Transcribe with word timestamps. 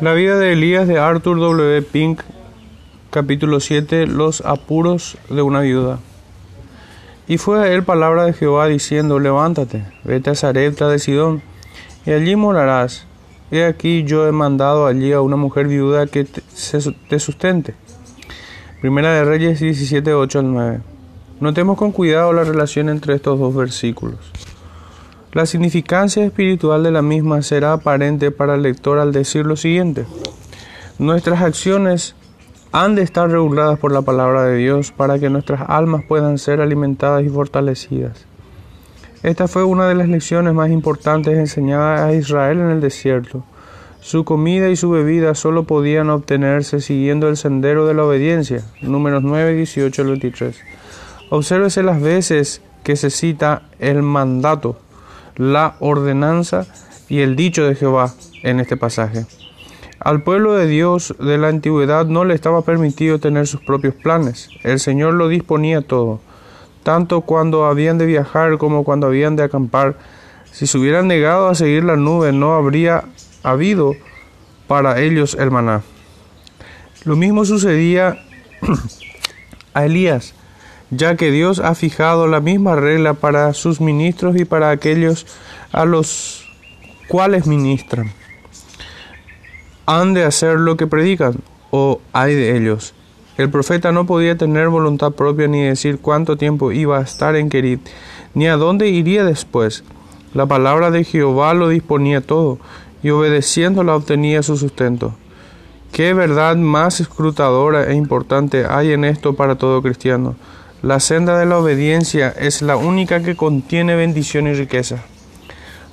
La 0.00 0.12
vida 0.12 0.36
de 0.36 0.52
Elías 0.52 0.86
de 0.86 0.98
Arthur 0.98 1.38
W. 1.38 1.80
Pink, 1.80 2.20
capítulo 3.08 3.60
7, 3.60 4.06
Los 4.06 4.42
apuros 4.42 5.16
de 5.30 5.40
una 5.40 5.62
viuda. 5.62 6.00
Y 7.26 7.38
fue 7.38 7.62
a 7.62 7.72
él 7.72 7.82
palabra 7.82 8.26
de 8.26 8.34
Jehová 8.34 8.66
diciendo, 8.66 9.18
levántate, 9.18 9.86
vete 10.04 10.28
a 10.28 10.34
Sarepta 10.34 10.88
de 10.88 10.98
Sidón, 10.98 11.40
y 12.04 12.10
allí 12.10 12.36
morarás. 12.36 13.06
He 13.50 13.64
aquí 13.64 14.04
yo 14.04 14.28
he 14.28 14.32
mandado 14.32 14.86
allí 14.86 15.12
a 15.12 15.22
una 15.22 15.36
mujer 15.36 15.66
viuda 15.66 16.06
que 16.06 16.24
te 16.24 17.18
sustente. 17.18 17.74
Primera 18.82 19.14
de 19.14 19.24
Reyes 19.24 19.60
17, 19.60 20.12
8 20.12 20.38
al 20.40 20.52
9. 20.52 20.80
Notemos 21.40 21.78
con 21.78 21.92
cuidado 21.92 22.34
la 22.34 22.44
relación 22.44 22.90
entre 22.90 23.14
estos 23.14 23.38
dos 23.38 23.54
versículos. 23.54 24.18
La 25.36 25.44
significancia 25.44 26.24
espiritual 26.24 26.82
de 26.82 26.90
la 26.90 27.02
misma 27.02 27.42
será 27.42 27.74
aparente 27.74 28.30
para 28.30 28.54
el 28.54 28.62
lector 28.62 28.98
al 28.98 29.12
decir 29.12 29.44
lo 29.44 29.56
siguiente. 29.56 30.06
Nuestras 30.98 31.42
acciones 31.42 32.14
han 32.72 32.94
de 32.94 33.02
estar 33.02 33.30
reguladas 33.30 33.78
por 33.78 33.92
la 33.92 34.00
palabra 34.00 34.44
de 34.44 34.56
Dios 34.56 34.92
para 34.92 35.18
que 35.18 35.28
nuestras 35.28 35.68
almas 35.68 36.04
puedan 36.08 36.38
ser 36.38 36.62
alimentadas 36.62 37.22
y 37.22 37.28
fortalecidas. 37.28 38.24
Esta 39.22 39.46
fue 39.46 39.62
una 39.64 39.86
de 39.86 39.94
las 39.94 40.08
lecciones 40.08 40.54
más 40.54 40.70
importantes 40.70 41.36
enseñadas 41.36 42.00
a 42.00 42.14
Israel 42.14 42.58
en 42.60 42.70
el 42.70 42.80
desierto. 42.80 43.44
Su 44.00 44.24
comida 44.24 44.70
y 44.70 44.76
su 44.76 44.88
bebida 44.88 45.34
solo 45.34 45.64
podían 45.64 46.08
obtenerse 46.08 46.80
siguiendo 46.80 47.28
el 47.28 47.36
sendero 47.36 47.86
de 47.86 47.92
la 47.92 48.04
obediencia. 48.04 48.62
Números 48.80 49.22
9, 49.22 49.52
18 49.52 50.00
al 50.00 50.08
23. 50.08 50.58
Obsérvese 51.28 51.82
las 51.82 52.00
veces 52.00 52.62
que 52.82 52.96
se 52.96 53.10
cita 53.10 53.64
el 53.78 54.02
mandato 54.02 54.78
la 55.36 55.76
ordenanza 55.80 56.66
y 57.08 57.20
el 57.20 57.36
dicho 57.36 57.64
de 57.64 57.74
Jehová 57.74 58.14
en 58.42 58.60
este 58.60 58.76
pasaje. 58.76 59.26
Al 59.98 60.22
pueblo 60.22 60.54
de 60.54 60.66
Dios 60.66 61.14
de 61.18 61.38
la 61.38 61.48
antigüedad 61.48 62.06
no 62.06 62.24
le 62.24 62.34
estaba 62.34 62.62
permitido 62.62 63.18
tener 63.18 63.46
sus 63.46 63.60
propios 63.60 63.94
planes. 63.94 64.50
El 64.62 64.78
Señor 64.78 65.14
lo 65.14 65.28
disponía 65.28 65.80
todo, 65.80 66.20
tanto 66.82 67.22
cuando 67.22 67.64
habían 67.64 67.98
de 67.98 68.06
viajar 68.06 68.58
como 68.58 68.84
cuando 68.84 69.08
habían 69.08 69.34
de 69.34 69.42
acampar. 69.42 69.96
Si 70.52 70.66
se 70.66 70.78
hubieran 70.78 71.08
negado 71.08 71.48
a 71.48 71.54
seguir 71.54 71.82
la 71.82 71.96
nube, 71.96 72.32
no 72.32 72.54
habría 72.54 73.04
habido 73.42 73.94
para 74.68 75.00
ellos 75.00 75.36
el 75.38 75.50
maná. 75.50 75.82
Lo 77.04 77.16
mismo 77.16 77.44
sucedía 77.44 78.18
a 79.74 79.86
Elías 79.86 80.35
ya 80.90 81.16
que 81.16 81.30
Dios 81.30 81.58
ha 81.58 81.74
fijado 81.74 82.26
la 82.26 82.40
misma 82.40 82.76
regla 82.76 83.14
para 83.14 83.52
sus 83.54 83.80
ministros 83.80 84.36
y 84.36 84.44
para 84.44 84.70
aquellos 84.70 85.26
a 85.72 85.84
los 85.84 86.46
cuales 87.08 87.46
ministran. 87.46 88.12
Han 89.86 90.14
de 90.14 90.24
hacer 90.24 90.58
lo 90.58 90.76
que 90.76 90.86
predican, 90.86 91.36
o 91.70 92.00
hay 92.12 92.34
de 92.34 92.56
ellos. 92.56 92.94
El 93.36 93.50
profeta 93.50 93.92
no 93.92 94.06
podía 94.06 94.36
tener 94.36 94.68
voluntad 94.68 95.12
propia 95.12 95.46
ni 95.46 95.62
decir 95.62 95.98
cuánto 96.00 96.36
tiempo 96.36 96.72
iba 96.72 96.98
a 96.98 97.02
estar 97.02 97.36
en 97.36 97.50
Kerit, 97.50 97.80
ni 98.34 98.46
a 98.46 98.56
dónde 98.56 98.88
iría 98.88 99.24
después. 99.24 99.84
La 100.34 100.46
palabra 100.46 100.90
de 100.90 101.04
Jehová 101.04 101.54
lo 101.54 101.68
disponía 101.68 102.20
todo, 102.20 102.58
y 103.02 103.10
obedeciéndola 103.10 103.94
obtenía 103.94 104.42
su 104.42 104.56
sustento. 104.56 105.14
¿Qué 105.92 106.14
verdad 106.14 106.56
más 106.56 107.00
escrutadora 107.00 107.90
e 107.90 107.94
importante 107.94 108.66
hay 108.68 108.92
en 108.92 109.04
esto 109.04 109.34
para 109.34 109.56
todo 109.56 109.82
cristiano? 109.82 110.34
La 110.82 111.00
senda 111.00 111.38
de 111.38 111.46
la 111.46 111.58
obediencia 111.58 112.28
es 112.28 112.60
la 112.60 112.76
única 112.76 113.22
que 113.22 113.34
contiene 113.34 113.96
bendición 113.96 114.46
y 114.46 114.52
riqueza. 114.52 115.02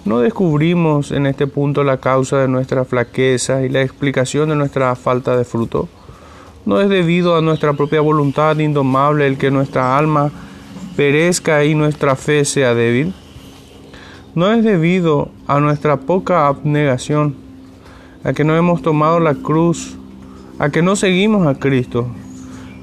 No 0.03 0.20
descubrimos 0.20 1.12
en 1.12 1.25
este 1.25 1.48
punto 1.48 1.86
la 1.86 1.98
causa 1.98 2.40
de 2.40 2.50
nuestra 2.50 2.84
flaqueza 2.84 3.64
y 3.64 3.70
la 3.70 3.81
explicación 3.81 4.50
de 4.50 4.58
nuestra 4.58 4.94
falta 4.98 5.38
de 5.38 5.45
fruto. 5.45 5.88
No 6.66 6.81
es 6.81 6.90
debido 6.90 7.38
a 7.38 7.42
nuestra 7.42 7.72
propia 7.72 8.02
voluntad 8.02 8.58
indomable 8.59 9.25
el 9.25 9.38
que 9.38 9.52
nuestra 9.52 9.98
alma 9.98 10.31
perezca 10.97 11.63
y 11.63 11.75
nuestra 11.75 12.18
fe 12.18 12.44
sea 12.44 12.75
débil. 12.75 13.13
No 14.36 14.52
es 14.52 14.66
debido 14.66 15.30
a 15.47 15.62
nuestra 15.62 15.96
poca 16.02 16.47
abnegación, 16.47 17.36
a 18.25 18.34
que 18.34 18.44
no 18.44 18.57
hemos 18.57 18.81
tomado 18.81 19.22
la 19.22 19.36
cruz, 19.36 19.96
a 20.59 20.69
que 20.69 20.81
no 20.81 20.97
seguimos 20.97 21.47
a 21.47 21.56
Cristo, 21.56 22.09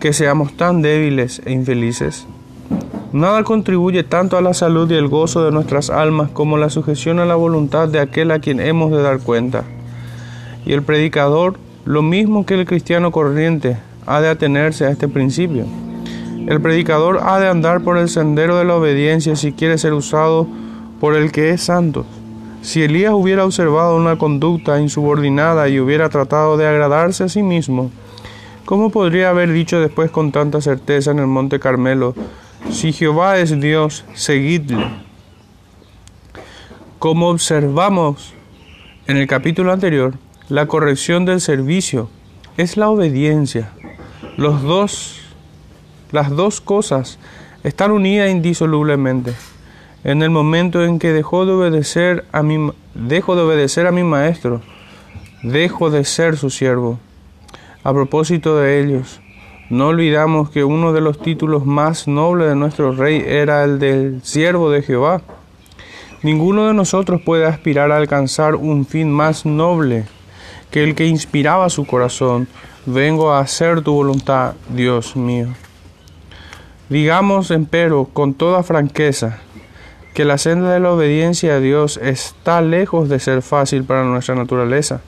que 0.00 0.14
seamos 0.14 0.56
tan 0.56 0.80
débiles 0.80 1.42
e 1.44 1.52
infelices? 1.52 2.26
Nada 3.12 3.44
contribuye 3.44 4.02
tanto 4.02 4.38
a 4.38 4.40
la 4.40 4.54
salud 4.54 4.90
y 4.90 4.94
el 4.94 5.08
gozo 5.08 5.44
de 5.44 5.52
nuestras 5.52 5.90
almas 5.90 6.30
como 6.30 6.56
la 6.56 6.70
sujeción 6.70 7.18
a 7.18 7.26
la 7.26 7.34
voluntad 7.34 7.88
de 7.88 8.00
aquel 8.00 8.30
a 8.30 8.38
quien 8.38 8.60
hemos 8.60 8.90
de 8.90 9.02
dar 9.02 9.20
cuenta. 9.20 9.64
Y 10.64 10.72
el 10.72 10.82
predicador, 10.82 11.58
lo 11.84 12.02
mismo 12.02 12.46
que 12.46 12.54
el 12.54 12.66
cristiano 12.66 13.12
corriente, 13.12 13.76
ha 14.06 14.20
de 14.20 14.28
atenerse 14.28 14.86
a 14.86 14.90
este 14.90 15.06
principio. 15.06 15.66
El 16.46 16.60
predicador 16.62 17.20
ha 17.22 17.38
de 17.38 17.48
andar 17.48 17.82
por 17.82 17.98
el 17.98 18.08
sendero 18.08 18.56
de 18.56 18.64
la 18.64 18.76
obediencia 18.76 19.36
si 19.36 19.52
quiere 19.52 19.76
ser 19.76 19.92
usado 19.92 20.46
por 20.98 21.14
el 21.14 21.30
que 21.30 21.50
es 21.50 21.62
santo. 21.62 22.06
Si 22.62 22.82
Elías 22.82 23.12
hubiera 23.12 23.44
observado 23.44 23.96
una 23.96 24.16
conducta 24.16 24.80
insubordinada 24.80 25.68
y 25.68 25.80
hubiera 25.80 26.08
tratado 26.08 26.56
de 26.56 26.66
agradarse 26.66 27.24
a 27.24 27.28
sí 27.28 27.42
mismo, 27.42 27.90
¿Cómo 28.64 28.90
podría 28.90 29.30
haber 29.30 29.52
dicho 29.52 29.80
después 29.80 30.10
con 30.10 30.32
tanta 30.32 30.60
certeza 30.60 31.10
en 31.10 31.18
el 31.18 31.26
monte 31.26 31.58
Carmelo, 31.58 32.14
si 32.70 32.92
Jehová 32.92 33.38
es 33.38 33.58
Dios, 33.60 34.04
seguidle? 34.14 34.86
Como 36.98 37.30
observamos 37.30 38.34
en 39.06 39.16
el 39.16 39.26
capítulo 39.26 39.72
anterior, 39.72 40.14
la 40.48 40.66
corrección 40.66 41.24
del 41.24 41.40
servicio 41.40 42.10
es 42.56 42.76
la 42.76 42.90
obediencia. 42.90 43.72
Los 44.36 44.62
dos, 44.62 45.20
las 46.12 46.30
dos 46.30 46.60
cosas 46.60 47.18
están 47.64 47.90
unidas 47.90 48.30
indisolublemente. 48.30 49.34
En 50.04 50.22
el 50.22 50.30
momento 50.30 50.84
en 50.84 50.98
que 50.98 51.12
dejó 51.12 51.44
de 51.44 51.52
obedecer 51.52 52.24
a 52.32 52.42
mi, 52.42 52.70
dejo 52.94 53.36
de 53.36 53.42
obedecer 53.42 53.86
a 53.86 53.92
mi 53.92 54.02
maestro, 54.02 54.60
dejo 55.42 55.90
de 55.90 56.04
ser 56.04 56.36
su 56.36 56.50
siervo. 56.50 56.98
A 57.82 57.94
propósito 57.94 58.58
de 58.58 58.78
ellos, 58.82 59.22
no 59.70 59.86
olvidamos 59.86 60.50
que 60.50 60.64
uno 60.64 60.92
de 60.92 61.00
los 61.00 61.18
títulos 61.18 61.64
más 61.64 62.06
nobles 62.06 62.48
de 62.48 62.54
nuestro 62.54 62.92
rey 62.92 63.24
era 63.26 63.64
el 63.64 63.78
del 63.78 64.20
siervo 64.22 64.68
de 64.68 64.82
Jehová. 64.82 65.22
Ninguno 66.22 66.66
de 66.66 66.74
nosotros 66.74 67.22
puede 67.22 67.46
aspirar 67.46 67.90
a 67.90 67.96
alcanzar 67.96 68.54
un 68.54 68.84
fin 68.84 69.10
más 69.10 69.46
noble 69.46 70.04
que 70.70 70.84
el 70.84 70.94
que 70.94 71.06
inspiraba 71.06 71.70
su 71.70 71.86
corazón. 71.86 72.48
Vengo 72.84 73.32
a 73.32 73.40
hacer 73.40 73.80
tu 73.80 73.94
voluntad, 73.94 74.56
Dios 74.68 75.16
mío. 75.16 75.46
Digamos, 76.90 77.50
empero, 77.50 78.10
con 78.12 78.34
toda 78.34 78.62
franqueza, 78.62 79.38
que 80.12 80.26
la 80.26 80.36
senda 80.36 80.70
de 80.74 80.80
la 80.80 80.92
obediencia 80.92 81.54
a 81.54 81.60
Dios 81.60 81.96
está 81.96 82.60
lejos 82.60 83.08
de 83.08 83.20
ser 83.20 83.40
fácil 83.40 83.84
para 83.84 84.04
nuestra 84.04 84.34
naturaleza 84.34 85.00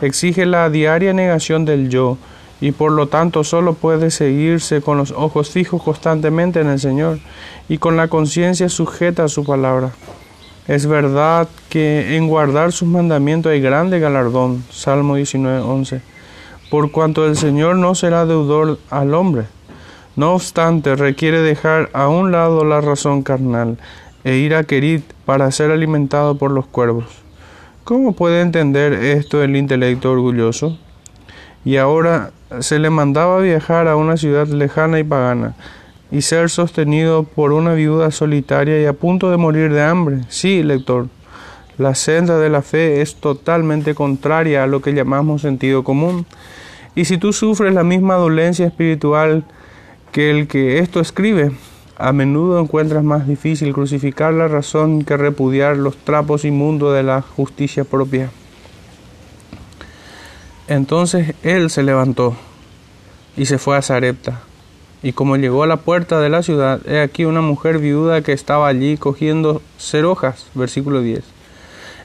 exige 0.00 0.46
la 0.46 0.70
diaria 0.70 1.12
negación 1.12 1.64
del 1.64 1.88
yo 1.88 2.18
y 2.60 2.70
por 2.72 2.92
lo 2.92 3.08
tanto 3.08 3.42
solo 3.42 3.74
puede 3.74 4.10
seguirse 4.10 4.82
con 4.82 4.96
los 4.96 5.10
ojos 5.10 5.50
fijos 5.50 5.82
constantemente 5.82 6.60
en 6.60 6.68
el 6.68 6.78
Señor 6.78 7.18
y 7.68 7.78
con 7.78 7.96
la 7.96 8.08
conciencia 8.08 8.68
sujeta 8.68 9.24
a 9.24 9.28
su 9.28 9.44
palabra. 9.44 9.90
Es 10.68 10.86
verdad 10.86 11.48
que 11.68 12.16
en 12.16 12.28
guardar 12.28 12.70
sus 12.70 12.86
mandamientos 12.86 13.50
hay 13.50 13.60
grande 13.60 13.98
galardón. 13.98 14.62
Salmo 14.70 15.16
19:11. 15.16 16.02
Por 16.70 16.92
cuanto 16.92 17.26
el 17.26 17.36
Señor 17.36 17.76
no 17.76 17.96
será 17.96 18.26
deudor 18.26 18.78
al 18.90 19.12
hombre. 19.14 19.46
No 20.14 20.34
obstante, 20.34 20.94
requiere 20.94 21.40
dejar 21.40 21.90
a 21.94 22.08
un 22.08 22.30
lado 22.30 22.64
la 22.64 22.80
razón 22.80 23.22
carnal 23.22 23.76
e 24.22 24.36
ir 24.36 24.54
a 24.54 24.62
Querit 24.62 25.02
para 25.24 25.50
ser 25.50 25.72
alimentado 25.72 26.36
por 26.36 26.52
los 26.52 26.66
cuervos. 26.66 27.21
¿Cómo 27.84 28.12
puede 28.12 28.42
entender 28.42 28.92
esto 28.92 29.42
el 29.42 29.56
intelecto 29.56 30.12
orgulloso? 30.12 30.78
Y 31.64 31.78
ahora 31.78 32.30
se 32.60 32.78
le 32.78 32.90
mandaba 32.90 33.40
viajar 33.40 33.88
a 33.88 33.96
una 33.96 34.16
ciudad 34.16 34.46
lejana 34.46 35.00
y 35.00 35.04
pagana 35.04 35.56
y 36.12 36.22
ser 36.22 36.48
sostenido 36.48 37.24
por 37.24 37.52
una 37.52 37.74
viuda 37.74 38.12
solitaria 38.12 38.80
y 38.80 38.84
a 38.84 38.92
punto 38.92 39.32
de 39.32 39.36
morir 39.36 39.72
de 39.72 39.82
hambre. 39.82 40.20
Sí, 40.28 40.62
lector, 40.62 41.08
la 41.76 41.96
senda 41.96 42.38
de 42.38 42.50
la 42.50 42.62
fe 42.62 43.00
es 43.00 43.16
totalmente 43.16 43.96
contraria 43.96 44.62
a 44.62 44.68
lo 44.68 44.80
que 44.80 44.94
llamamos 44.94 45.42
sentido 45.42 45.82
común. 45.82 46.24
Y 46.94 47.06
si 47.06 47.18
tú 47.18 47.32
sufres 47.32 47.74
la 47.74 47.82
misma 47.82 48.14
dolencia 48.14 48.66
espiritual 48.66 49.42
que 50.12 50.30
el 50.30 50.46
que 50.46 50.78
esto 50.78 51.00
escribe, 51.00 51.50
a 51.96 52.12
menudo 52.12 52.60
encuentras 52.60 53.04
más 53.04 53.26
difícil 53.26 53.72
crucificar 53.72 54.32
la 54.34 54.48
razón 54.48 55.04
que 55.04 55.16
repudiar 55.16 55.76
los 55.76 55.96
trapos 55.96 56.44
inmundos 56.44 56.94
de 56.94 57.02
la 57.02 57.22
justicia 57.22 57.84
propia. 57.84 58.30
Entonces 60.68 61.34
él 61.42 61.70
se 61.70 61.82
levantó 61.82 62.34
y 63.36 63.46
se 63.46 63.58
fue 63.58 63.76
a 63.76 63.82
Sarepta. 63.82 64.40
Y 65.02 65.12
como 65.12 65.36
llegó 65.36 65.64
a 65.64 65.66
la 65.66 65.78
puerta 65.78 66.20
de 66.20 66.28
la 66.28 66.42
ciudad, 66.42 66.80
he 66.88 67.00
aquí 67.00 67.24
una 67.24 67.40
mujer 67.40 67.78
viuda 67.78 68.22
que 68.22 68.32
estaba 68.32 68.68
allí 68.68 68.96
cogiendo 68.96 69.60
cerojas, 69.78 70.46
versículo 70.54 71.00
10. 71.00 71.24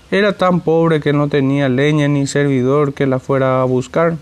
era 0.09 0.33
tan 0.33 0.61
pobre 0.61 0.99
que 0.99 1.13
no 1.13 1.27
tenía 1.27 1.69
leña 1.69 2.07
ni 2.07 2.27
servidor 2.27 2.93
que 2.93 3.05
la 3.05 3.19
fuera 3.19 3.61
a 3.61 3.65
buscar. 3.65 4.15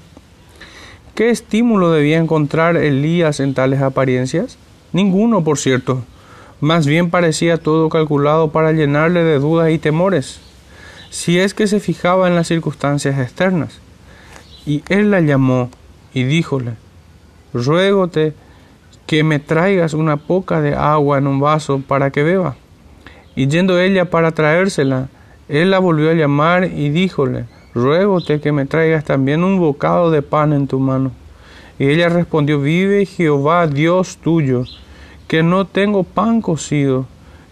¿Qué 1.14 1.30
estímulo 1.30 1.92
debía 1.92 2.18
encontrar 2.18 2.76
Elías 2.76 3.40
en 3.40 3.54
tales 3.54 3.82
apariencias? 3.82 4.58
Ninguno, 4.96 5.44
por 5.44 5.58
cierto. 5.58 6.06
Más 6.62 6.88
bien 6.88 7.10
parecía 7.10 7.58
todo 7.58 7.90
calculado 7.90 8.52
para 8.52 8.72
llenarle 8.72 9.26
de 9.26 9.40
dudas 9.40 9.70
y 9.72 9.78
temores, 9.78 10.40
si 11.10 11.38
es 11.38 11.54
que 11.54 11.68
se 11.68 11.82
fijaba 11.82 12.30
en 12.30 12.36
las 12.36 12.48
circunstancias 12.48 13.20
externas. 13.20 13.82
Y 14.66 14.84
él 14.88 15.12
la 15.12 15.20
llamó 15.20 15.70
y 16.14 16.24
díjole, 16.24 16.76
ruégote 17.54 18.36
que 19.06 19.26
me 19.26 19.40
traigas 19.40 19.94
una 19.94 20.16
poca 20.16 20.62
de 20.62 20.76
agua 20.76 21.18
en 21.18 21.28
un 21.28 21.42
vaso 21.42 21.82
para 21.86 22.12
que 22.12 22.24
beba. 22.24 22.56
Y 23.36 23.50
yendo 23.50 23.78
ella 23.82 24.10
para 24.10 24.32
traérsela, 24.32 25.10
él 25.50 25.72
la 25.72 25.80
volvió 25.80 26.10
a 26.10 26.14
llamar 26.14 26.72
y 26.74 26.88
díjole, 26.88 27.48
ruégote 27.74 28.40
que 28.40 28.54
me 28.54 28.66
traigas 28.66 29.04
también 29.04 29.44
un 29.44 29.60
bocado 29.60 30.10
de 30.10 30.22
pan 30.22 30.54
en 30.54 30.68
tu 30.68 30.80
mano. 30.80 31.12
Y 31.78 31.90
ella 31.90 32.08
respondió, 32.08 32.62
vive 32.62 33.06
Jehová 33.06 33.68
Dios 33.68 34.20
tuyo, 34.24 34.64
que 35.28 35.44
no 35.44 35.66
tengo 35.66 36.04
pan 36.04 36.42
cocido, 36.42 37.06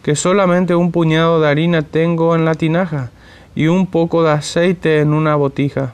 que 0.04 0.16
solamente 0.16 0.76
un 0.76 0.92
puñado 0.92 1.40
de 1.40 1.48
harina 1.48 1.82
tengo 1.82 2.36
en 2.36 2.46
la 2.46 2.56
tinaja 2.56 3.12
y 3.56 3.68
un 3.68 3.88
poco 3.88 4.24
de 4.24 4.32
aceite 4.32 5.00
en 5.00 5.14
una 5.14 5.36
botija. 5.36 5.94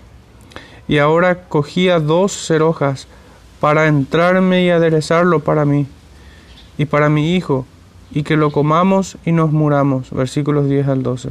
Y 0.88 0.98
ahora 0.98 1.44
cogía 1.48 2.00
dos 2.00 2.32
cerojas 2.32 3.08
para 3.60 3.88
entrarme 3.88 4.64
y 4.64 4.70
aderezarlo 4.70 5.42
para 5.42 5.66
mí 5.66 5.86
y 6.78 6.86
para 6.86 7.10
mi 7.10 7.36
hijo, 7.36 7.66
y 8.12 8.24
que 8.24 8.38
lo 8.38 8.52
comamos 8.52 9.18
y 9.26 9.34
nos 9.34 9.52
muramos. 9.52 10.10
Versículos 10.12 10.68
10 10.70 10.88
al 10.88 11.04
12. 11.04 11.30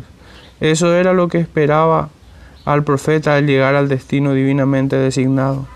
Eso 0.61 0.95
era 0.95 1.13
lo 1.13 1.29
que 1.29 1.39
esperaba 1.39 2.11
al 2.65 2.85
profeta 2.85 3.35
al 3.35 3.47
llegar 3.47 3.75
al 3.75 3.89
destino 3.89 4.35
divinamente 4.35 4.97
designado. 4.97 5.67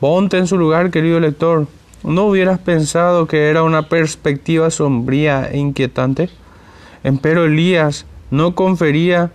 Ponte 0.00 0.38
en 0.38 0.46
su 0.46 0.56
lugar, 0.56 0.90
querido 0.90 1.20
lector. 1.20 1.66
¿No 2.04 2.26
hubieras 2.26 2.58
pensado 2.58 3.26
que 3.26 3.48
era 3.48 3.62
una 3.62 3.88
perspectiva 3.88 4.70
sombría 4.70 5.48
e 5.48 5.58
inquietante? 5.58 6.30
Empero 7.04 7.44
Elías 7.44 8.06
no 8.30 8.56
confería 8.56 9.30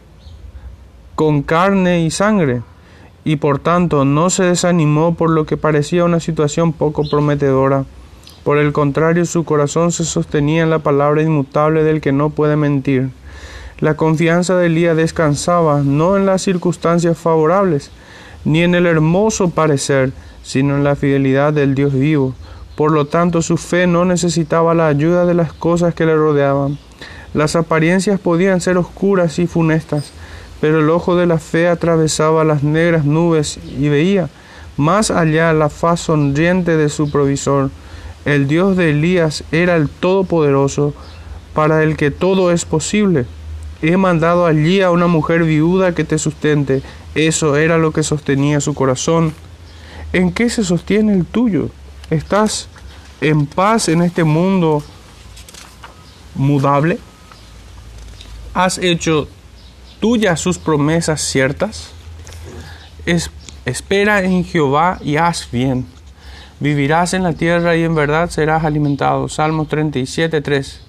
con 1.15 1.43
carne 1.43 2.01
y 2.01 2.11
sangre, 2.11 2.63
y 3.23 3.37
por 3.37 3.59
tanto 3.59 4.03
no 4.03 4.29
se 4.29 4.43
desanimó 4.43 5.15
por 5.15 5.29
lo 5.29 5.45
que 5.45 5.55
parecía 5.55 6.03
una 6.03 6.19
situación 6.19 6.73
poco 6.73 7.09
prometedora. 7.09 7.85
Por 8.43 8.57
el 8.57 8.73
contrario, 8.73 9.25
su 9.25 9.45
corazón 9.45 9.93
se 9.93 10.03
sostenía 10.03 10.63
en 10.63 10.69
la 10.69 10.79
palabra 10.79 11.21
inmutable 11.21 11.83
del 11.83 12.01
que 12.01 12.11
no 12.11 12.31
puede 12.31 12.57
mentir. 12.57 13.11
La 13.79 13.95
confianza 13.95 14.57
de 14.57 14.65
Elías 14.65 14.97
descansaba 14.97 15.83
no 15.83 16.17
en 16.17 16.25
las 16.25 16.41
circunstancias 16.41 17.17
favorables, 17.17 17.91
ni 18.43 18.63
en 18.63 18.75
el 18.75 18.85
hermoso 18.85 19.51
parecer, 19.51 20.11
sino 20.43 20.75
en 20.75 20.83
la 20.83 20.95
fidelidad 20.95 21.53
del 21.53 21.75
Dios 21.75 21.93
vivo. 21.93 22.33
Por 22.77 22.91
lo 22.91 23.07
tanto, 23.07 23.41
su 23.41 23.57
fe 23.57 23.87
no 23.87 24.05
necesitaba 24.05 24.73
la 24.73 24.87
ayuda 24.87 25.25
de 25.25 25.33
las 25.33 25.51
cosas 25.51 25.93
que 25.93 26.05
le 26.05 26.15
rodeaban. 26.15 26.77
Las 27.33 27.57
apariencias 27.57 28.19
podían 28.19 28.61
ser 28.61 28.77
oscuras 28.77 29.39
y 29.39 29.47
funestas, 29.47 30.11
pero 30.61 30.79
el 30.79 30.89
ojo 30.89 31.15
de 31.15 31.25
la 31.25 31.39
fe 31.39 31.67
atravesaba 31.67 32.45
las 32.45 32.63
negras 32.63 33.03
nubes 33.03 33.59
y 33.77 33.89
veía 33.89 34.29
más 34.77 35.09
allá 35.09 35.53
la 35.53 35.69
faz 35.69 36.01
sonriente 36.01 36.77
de 36.77 36.89
su 36.89 37.09
provisor. 37.09 37.71
El 38.25 38.47
Dios 38.47 38.77
de 38.77 38.91
Elías 38.91 39.43
era 39.51 39.75
el 39.75 39.89
Todopoderoso, 39.89 40.93
para 41.53 41.81
el 41.83 41.97
que 41.97 42.11
todo 42.11 42.51
es 42.51 42.65
posible. 42.65 43.25
He 43.81 43.97
mandado 43.97 44.45
allí 44.45 44.81
a 44.81 44.91
una 44.91 45.07
mujer 45.07 45.43
viuda 45.43 45.95
que 45.95 46.03
te 46.03 46.19
sustente. 46.19 46.83
Eso 47.15 47.55
era 47.55 47.79
lo 47.79 47.91
que 47.91 48.03
sostenía 48.03 48.61
su 48.61 48.75
corazón. 48.75 49.33
¿En 50.13 50.31
qué 50.31 50.51
se 50.51 50.63
sostiene 50.63 51.13
el 51.13 51.25
tuyo? 51.25 51.69
¿Estás 52.09 52.69
en 53.19 53.45
paz 53.45 53.89
en 53.89 54.01
este 54.01 54.23
mundo 54.23 54.81
mudable? 56.35 56.99
¿Has 58.53 58.77
hecho 58.77 59.27
tuyas 59.99 60.39
sus 60.39 60.57
promesas 60.57 61.21
ciertas? 61.21 61.91
espera 63.65 64.21
en 64.23 64.43
Jehová 64.43 64.99
y 65.01 65.17
haz 65.17 65.49
bien. 65.51 65.85
Vivirás 66.59 67.13
en 67.13 67.23
la 67.23 67.33
tierra 67.33 67.75
y 67.75 67.83
en 67.83 67.95
verdad 67.95 68.29
serás 68.29 68.63
alimentado. 68.63 69.29
Salmo 69.29 69.65
37, 69.65 70.41
3. 70.41 70.81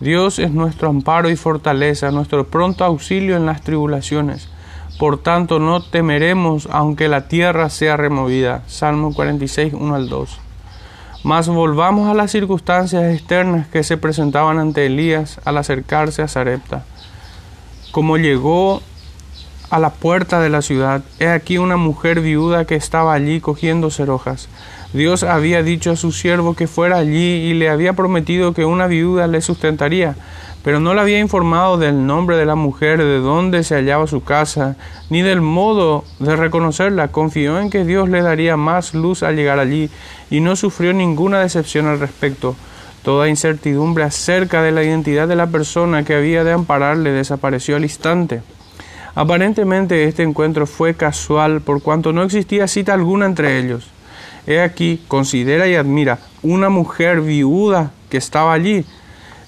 Dios 0.00 0.38
es 0.38 0.50
nuestro 0.50 0.88
amparo 0.88 1.30
y 1.30 1.36
fortaleza, 1.36 2.10
nuestro 2.10 2.46
pronto 2.48 2.84
auxilio 2.84 3.36
en 3.36 3.46
las 3.46 3.62
tribulaciones. 3.62 4.48
Por 4.98 5.22
tanto, 5.22 5.58
no 5.58 5.82
temeremos 5.82 6.68
aunque 6.70 7.08
la 7.08 7.28
tierra 7.28 7.70
sea 7.70 7.96
removida. 7.96 8.62
Salmo 8.66 9.14
46, 9.14 9.74
1 9.74 9.94
al 9.94 10.08
2. 10.08 10.47
Mas 11.22 11.48
volvamos 11.48 12.08
a 12.08 12.14
las 12.14 12.30
circunstancias 12.30 13.12
externas 13.12 13.66
que 13.68 13.82
se 13.82 13.96
presentaban 13.96 14.58
ante 14.58 14.86
Elías 14.86 15.40
al 15.44 15.58
acercarse 15.58 16.22
a 16.22 16.28
Sarepta 16.28 16.84
como 17.90 18.16
llegó 18.16 18.82
a 19.70 19.78
la 19.78 19.90
puerta 19.90 20.40
de 20.40 20.50
la 20.50 20.62
ciudad, 20.62 21.02
he 21.18 21.28
aquí 21.28 21.58
una 21.58 21.76
mujer 21.76 22.20
viuda 22.20 22.64
que 22.64 22.74
estaba 22.74 23.12
allí 23.12 23.40
cogiendo 23.40 23.90
cerojas. 23.90 24.48
Dios 24.94 25.22
había 25.22 25.62
dicho 25.62 25.90
a 25.90 25.96
su 25.96 26.12
siervo 26.12 26.54
que 26.54 26.66
fuera 26.66 26.96
allí 26.96 27.50
y 27.50 27.52
le 27.52 27.68
había 27.68 27.92
prometido 27.92 28.54
que 28.54 28.64
una 28.64 28.86
viuda 28.86 29.26
le 29.26 29.42
sustentaría, 29.42 30.16
pero 30.64 30.80
no 30.80 30.94
le 30.94 31.02
había 31.02 31.18
informado 31.18 31.76
del 31.76 32.06
nombre 32.06 32.38
de 32.38 32.46
la 32.46 32.54
mujer, 32.54 32.98
de 32.98 33.18
dónde 33.18 33.64
se 33.64 33.74
hallaba 33.74 34.06
su 34.06 34.24
casa, 34.24 34.76
ni 35.10 35.20
del 35.20 35.42
modo 35.42 36.04
de 36.20 36.36
reconocerla. 36.36 37.08
Confió 37.08 37.60
en 37.60 37.68
que 37.68 37.84
Dios 37.84 38.08
le 38.08 38.22
daría 38.22 38.56
más 38.56 38.94
luz 38.94 39.22
al 39.22 39.36
llegar 39.36 39.58
allí 39.58 39.90
y 40.30 40.40
no 40.40 40.56
sufrió 40.56 40.94
ninguna 40.94 41.40
decepción 41.40 41.86
al 41.86 42.00
respecto. 42.00 42.56
Toda 43.02 43.28
incertidumbre 43.28 44.04
acerca 44.04 44.62
de 44.62 44.72
la 44.72 44.82
identidad 44.82 45.28
de 45.28 45.36
la 45.36 45.48
persona 45.48 46.02
que 46.02 46.14
había 46.14 46.44
de 46.44 46.52
ampararle 46.52 47.12
desapareció 47.12 47.76
al 47.76 47.84
instante. 47.84 48.40
Aparentemente 49.14 50.04
este 50.04 50.22
encuentro 50.22 50.66
fue 50.66 50.94
casual 50.94 51.60
por 51.60 51.82
cuanto 51.82 52.14
no 52.14 52.22
existía 52.22 52.66
cita 52.68 52.94
alguna 52.94 53.26
entre 53.26 53.58
ellos. 53.58 53.90
He 54.48 54.62
aquí, 54.62 54.98
considera 55.08 55.68
y 55.68 55.74
admira 55.74 56.20
una 56.42 56.70
mujer 56.70 57.20
viuda 57.20 57.90
que 58.08 58.16
estaba 58.16 58.54
allí. 58.54 58.86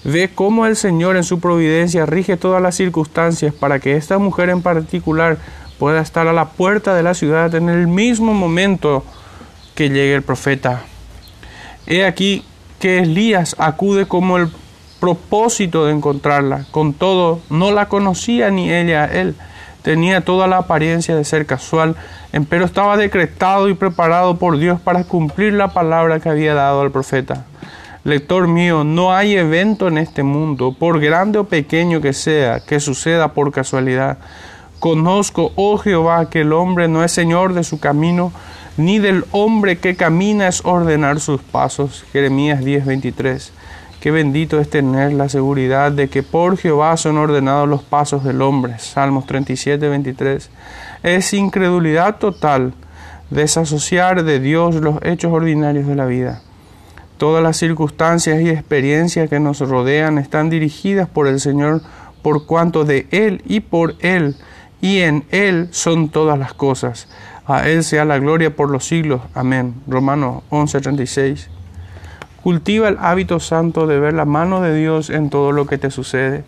Ve 0.03 0.29
cómo 0.33 0.67
el 0.67 0.75
Señor 0.75 1.17
en 1.17 1.23
su 1.23 1.39
providencia 1.39 2.05
rige 2.05 2.37
todas 2.37 2.61
las 2.61 2.75
circunstancias 2.75 3.51
para 3.51 3.79
que 3.79 3.95
esta 3.95 4.19
mujer 4.19 4.49
en 4.49 4.61
particular 4.61 5.39
pueda 5.79 6.01
estar 6.01 6.27
a 6.27 6.33
la 6.33 6.49
puerta 6.49 6.93
de 6.93 7.01
la 7.01 7.15
ciudad 7.15 7.55
en 7.55 7.67
el 7.69 7.87
mismo 7.87 8.35
momento 8.35 9.03
que 9.73 9.89
llegue 9.89 10.13
el 10.13 10.21
profeta. 10.21 10.83
He 11.87 12.05
aquí 12.05 12.45
que 12.79 12.99
Elías 12.99 13.55
acude 13.57 14.05
como 14.05 14.37
el 14.37 14.49
propósito 14.99 15.85
de 15.85 15.93
encontrarla. 15.93 16.67
Con 16.69 16.93
todo, 16.93 17.39
no 17.49 17.71
la 17.71 17.87
conocía 17.87 18.51
ni 18.51 18.71
ella 18.71 19.05
a 19.05 19.07
él. 19.07 19.35
Tenía 19.81 20.21
toda 20.21 20.47
la 20.47 20.57
apariencia 20.57 21.15
de 21.15 21.23
ser 21.23 21.47
casual, 21.47 21.95
pero 22.49 22.65
estaba 22.65 22.97
decretado 22.97 23.69
y 23.69 23.73
preparado 23.73 24.37
por 24.37 24.57
Dios 24.57 24.79
para 24.79 25.03
cumplir 25.03 25.53
la 25.53 25.73
palabra 25.73 26.19
que 26.19 26.29
había 26.29 26.53
dado 26.53 26.81
al 26.81 26.91
profeta. 26.91 27.45
Lector 28.03 28.47
mío, 28.47 28.83
no 28.83 29.13
hay 29.13 29.35
evento 29.35 29.87
en 29.87 29.97
este 29.97 30.23
mundo, 30.23 30.75
por 30.77 30.99
grande 30.99 31.37
o 31.37 31.43
pequeño 31.43 32.01
que 32.01 32.13
sea, 32.13 32.59
que 32.61 32.79
suceda 32.79 33.33
por 33.33 33.51
casualidad. 33.51 34.17
Conozco, 34.79 35.51
oh 35.55 35.77
Jehová, 35.77 36.29
que 36.29 36.41
el 36.41 36.53
hombre 36.53 36.87
no 36.87 37.03
es 37.03 37.11
señor 37.11 37.53
de 37.53 37.63
su 37.63 37.79
camino, 37.79 38.31
ni 38.77 38.97
del 38.97 39.25
hombre 39.31 39.77
que 39.77 39.95
camina 39.95 40.47
es 40.47 40.65
ordenar 40.65 41.19
sus 41.19 41.41
pasos. 41.41 42.03
Jeremías 42.11 42.61
10:23. 42.61 43.51
Qué 43.99 44.09
bendito 44.09 44.59
es 44.59 44.67
tener 44.67 45.13
la 45.13 45.29
seguridad 45.29 45.91
de 45.91 46.09
que 46.09 46.23
por 46.23 46.57
Jehová 46.57 46.97
son 46.97 47.19
ordenados 47.19 47.69
los 47.69 47.83
pasos 47.83 48.23
del 48.23 48.41
hombre. 48.41 48.79
Salmos 48.79 49.27
37:23. 49.27 50.49
Es 51.03 51.33
incredulidad 51.33 52.17
total 52.17 52.73
desasociar 53.31 54.23
de 54.23 54.39
Dios 54.39 54.75
los 54.75 54.97
hechos 55.03 55.31
ordinarios 55.31 55.87
de 55.87 55.95
la 55.95 56.05
vida. 56.05 56.41
Todas 57.17 57.41
las 57.41 57.57
circunstancias 57.57 58.41
y 58.41 58.49
experiencias 58.49 59.29
que 59.29 59.39
nos 59.39 59.59
rodean 59.59 60.17
están 60.17 60.49
dirigidas 60.49 61.07
por 61.07 61.27
el 61.27 61.39
Señor 61.39 61.81
por 62.21 62.45
cuanto 62.45 62.83
de 62.85 63.07
Él 63.11 63.41
y 63.45 63.61
por 63.61 63.95
Él 63.99 64.35
y 64.81 64.99
en 64.99 65.25
Él 65.31 65.69
son 65.71 66.09
todas 66.09 66.37
las 66.37 66.53
cosas. 66.53 67.07
A 67.45 67.67
Él 67.67 67.83
sea 67.83 68.05
la 68.05 68.19
gloria 68.19 68.55
por 68.55 68.69
los 68.69 68.85
siglos. 68.85 69.21
Amén. 69.33 69.75
Romanos 69.87 70.43
11:36. 70.49 71.47
Cultiva 72.43 72.87
el 72.89 72.97
hábito 72.99 73.39
santo 73.39 73.85
de 73.87 73.99
ver 73.99 74.13
la 74.13 74.25
mano 74.25 74.61
de 74.61 74.75
Dios 74.75 75.09
en 75.09 75.29
todo 75.29 75.51
lo 75.51 75.67
que 75.67 75.77
te 75.77 75.91
sucede. 75.91 76.43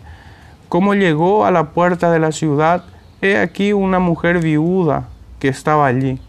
Como 0.68 0.94
llegó 0.94 1.44
a 1.46 1.52
la 1.52 1.70
puerta 1.70 2.10
de 2.10 2.18
la 2.18 2.32
ciudad, 2.32 2.84
he 3.24 3.38
aquí 3.38 3.72
una 3.72 3.98
mujer 3.98 4.38
viuda 4.38 5.08
que 5.38 5.48
estaba 5.48 5.86
allí. 5.86 6.20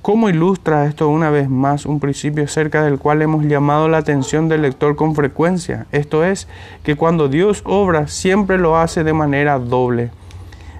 ¿Cómo 0.00 0.30
ilustra 0.30 0.86
esto 0.86 1.10
una 1.10 1.28
vez 1.28 1.50
más 1.50 1.84
un 1.84 2.00
principio 2.00 2.44
acerca 2.44 2.82
del 2.82 2.98
cual 2.98 3.20
hemos 3.20 3.44
llamado 3.44 3.86
la 3.88 3.98
atención 3.98 4.48
del 4.48 4.62
lector 4.62 4.96
con 4.96 5.14
frecuencia? 5.14 5.86
Esto 5.92 6.24
es, 6.24 6.48
que 6.82 6.96
cuando 6.96 7.28
Dios 7.28 7.62
obra 7.66 8.08
siempre 8.08 8.56
lo 8.58 8.78
hace 8.78 9.04
de 9.04 9.12
manera 9.12 9.58
doble. 9.58 10.10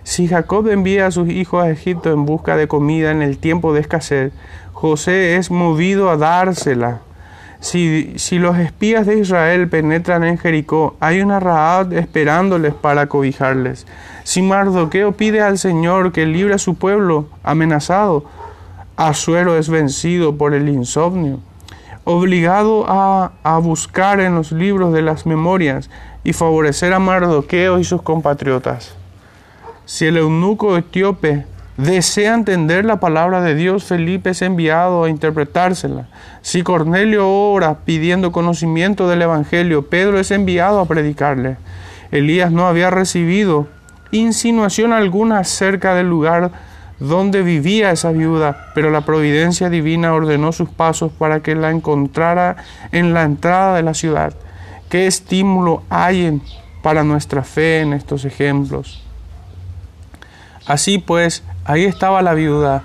Si 0.05 0.27
Jacob 0.27 0.69
envía 0.69 1.07
a 1.07 1.11
sus 1.11 1.29
hijos 1.29 1.63
a 1.63 1.71
Egipto 1.71 2.11
en 2.13 2.25
busca 2.25 2.57
de 2.57 2.67
comida 2.67 3.11
en 3.11 3.21
el 3.21 3.37
tiempo 3.37 3.75
de 3.75 3.81
escasez, 3.81 4.33
José 4.73 5.37
es 5.37 5.51
movido 5.51 6.09
a 6.09 6.17
dársela. 6.17 7.03
Si, 7.63 8.39
los 8.41 8.59
espías 8.59 9.07
de 9.07 9.21
Israel 9.21 9.69
penetran 9.69 10.25
en 10.25 10.37
Jericó, 10.37 10.97
hay 10.99 11.21
una 11.21 11.39
Raab 11.39 11.93
esperándoles 11.93 12.75
para 12.75 13.07
cobijarles. 13.07 13.87
Si 14.25 14.43
Mardoqueo 14.43 15.13
pide 15.13 15.43
al 15.43 15.59
Señor 15.59 16.11
que 16.11 16.27
libre 16.27 16.55
a 16.55 16.59
su 16.59 16.75
pueblo 16.75 17.29
amenazado, 17.45 18.25
Asuero 18.97 19.57
es 19.57 19.69
vencido 19.69 20.37
por 20.37 20.55
el 20.55 20.69
insomnio. 20.69 21.39
Obligado 22.03 22.85
a, 22.89 23.31
a 23.45 23.59
buscar 23.59 24.19
en 24.19 24.35
los 24.35 24.51
libros 24.51 24.93
de 24.93 25.03
las 25.03 25.25
memorias 25.25 25.89
y 26.25 26.33
favorecer 26.33 26.93
a 26.93 26.99
Mardoqueo 26.99 27.79
y 27.79 27.85
sus 27.85 28.03
compatriotas. 28.03 28.97
Si 29.85 30.07
el 30.07 30.17
eunuco 30.17 30.77
etíope 30.77 31.47
desea 31.85 32.35
entender 32.35 32.85
la 32.85 33.01
palabra 33.01 33.41
de 33.41 33.55
Dios, 33.55 33.85
Felipe 33.85 34.31
es 34.31 34.43
enviado 34.43 35.05
a 35.05 35.09
interpretársela. 35.09 36.07
Si 36.41 36.63
Cornelio 36.63 37.29
ora 37.29 37.79
pidiendo 37.85 38.31
conocimiento 38.31 39.09
del 39.09 39.23
Evangelio, 39.23 39.89
Pedro 39.89 40.19
es 40.19 40.31
enviado 40.31 40.81
a 40.81 40.87
predicarle. 40.87 41.57
Elías 42.11 42.53
no 42.53 42.67
había 42.67 42.91
recibido 42.91 43.67
insinuación 44.13 44.93
alguna 44.93 45.39
acerca 45.39 45.95
del 45.95 46.09
lugar 46.09 46.53
donde 47.01 47.43
vivía 47.43 47.91
esa 47.91 48.13
viuda, 48.13 48.69
pero 48.75 48.91
la 48.91 49.01
providencia 49.01 49.69
divina 49.69 50.15
ordenó 50.15 50.53
sus 50.53 50.69
pasos 50.69 51.11
para 51.11 51.41
que 51.41 51.57
la 51.57 51.71
encontrara 51.71 52.57
en 52.93 53.13
la 53.13 53.25
entrada 53.25 53.75
de 53.75 53.83
la 53.83 53.95
ciudad. 53.95 54.35
¿Qué 54.89 55.09
estímulo 55.09 55.83
hay 55.89 56.41
para 56.83 57.03
nuestra 57.03 57.43
fe 57.43 57.81
en 57.81 57.93
estos 57.93 58.25
ejemplos? 58.25 59.03
Así 60.67 60.99
pues, 60.99 61.43
ahí 61.65 61.85
estaba 61.85 62.23
la 62.23 62.35
viuda. 62.35 62.83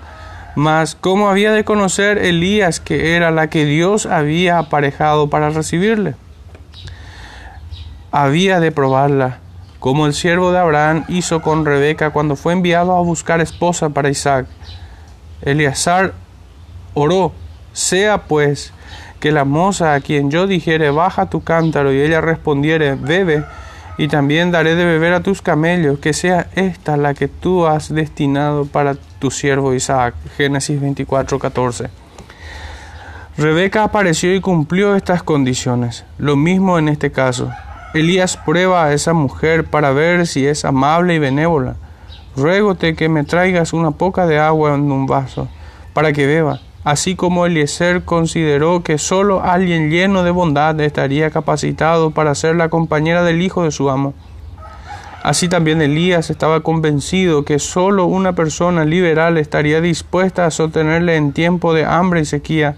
Mas, 0.54 0.96
¿cómo 0.96 1.28
había 1.28 1.52
de 1.52 1.64
conocer 1.64 2.18
Elías 2.18 2.80
que 2.80 3.14
era 3.14 3.30
la 3.30 3.48
que 3.48 3.64
Dios 3.64 4.06
había 4.06 4.58
aparejado 4.58 5.30
para 5.30 5.50
recibirle? 5.50 6.14
Había 8.10 8.58
de 8.58 8.72
probarla, 8.72 9.38
como 9.78 10.06
el 10.06 10.14
siervo 10.14 10.50
de 10.50 10.58
Abraham 10.58 11.04
hizo 11.08 11.42
con 11.42 11.64
Rebeca 11.64 12.10
cuando 12.10 12.34
fue 12.34 12.54
enviado 12.54 12.96
a 12.96 13.02
buscar 13.02 13.40
esposa 13.40 13.90
para 13.90 14.08
Isaac. 14.08 14.46
Eleazar 15.42 16.14
oró, 16.94 17.32
sea 17.72 18.24
pues 18.24 18.72
que 19.20 19.32
la 19.32 19.44
moza 19.44 19.94
a 19.94 20.00
quien 20.00 20.30
yo 20.30 20.46
dijere, 20.46 20.90
baja 20.90 21.30
tu 21.30 21.42
cántaro, 21.42 21.92
y 21.92 22.00
ella 22.00 22.20
respondiere, 22.20 22.94
bebe, 22.94 23.44
y 23.98 24.06
también 24.06 24.52
daré 24.52 24.76
de 24.76 24.84
beber 24.84 25.12
a 25.12 25.22
tus 25.24 25.42
camellos, 25.42 25.98
que 25.98 26.12
sea 26.12 26.46
esta 26.54 26.96
la 26.96 27.14
que 27.14 27.26
tú 27.26 27.66
has 27.66 27.92
destinado 27.92 28.64
para 28.64 28.94
tu 28.94 29.32
siervo 29.32 29.74
Isaac. 29.74 30.14
Génesis 30.36 30.80
24, 30.80 31.40
14. 31.40 31.90
Rebeca 33.36 33.82
apareció 33.82 34.32
y 34.32 34.40
cumplió 34.40 34.94
estas 34.94 35.24
condiciones. 35.24 36.04
Lo 36.16 36.36
mismo 36.36 36.78
en 36.78 36.88
este 36.88 37.10
caso. 37.10 37.50
Elías 37.92 38.36
prueba 38.36 38.84
a 38.84 38.92
esa 38.92 39.12
mujer 39.14 39.64
para 39.64 39.90
ver 39.90 40.28
si 40.28 40.46
es 40.46 40.64
amable 40.64 41.14
y 41.14 41.18
benévola. 41.18 41.74
Ruégote 42.36 42.94
que 42.94 43.08
me 43.08 43.24
traigas 43.24 43.72
una 43.72 43.90
poca 43.90 44.26
de 44.26 44.38
agua 44.38 44.74
en 44.76 44.92
un 44.92 45.06
vaso, 45.06 45.48
para 45.92 46.12
que 46.12 46.26
beba 46.26 46.60
así 46.84 47.16
como 47.16 47.46
Eliezer 47.46 48.04
consideró 48.04 48.82
que 48.82 48.98
sólo 48.98 49.42
alguien 49.42 49.90
lleno 49.90 50.22
de 50.22 50.30
bondad 50.30 50.80
estaría 50.80 51.30
capacitado 51.30 52.10
para 52.10 52.34
ser 52.34 52.56
la 52.56 52.68
compañera 52.68 53.22
del 53.24 53.42
hijo 53.42 53.64
de 53.64 53.70
su 53.70 53.90
amo. 53.90 54.14
Así 55.22 55.48
también 55.48 55.82
Elías 55.82 56.30
estaba 56.30 56.60
convencido 56.60 57.44
que 57.44 57.58
sólo 57.58 58.06
una 58.06 58.34
persona 58.34 58.84
liberal 58.84 59.36
estaría 59.36 59.80
dispuesta 59.80 60.46
a 60.46 60.50
sostenerle 60.50 61.16
en 61.16 61.32
tiempo 61.32 61.74
de 61.74 61.84
hambre 61.84 62.20
y 62.20 62.24
sequía. 62.24 62.76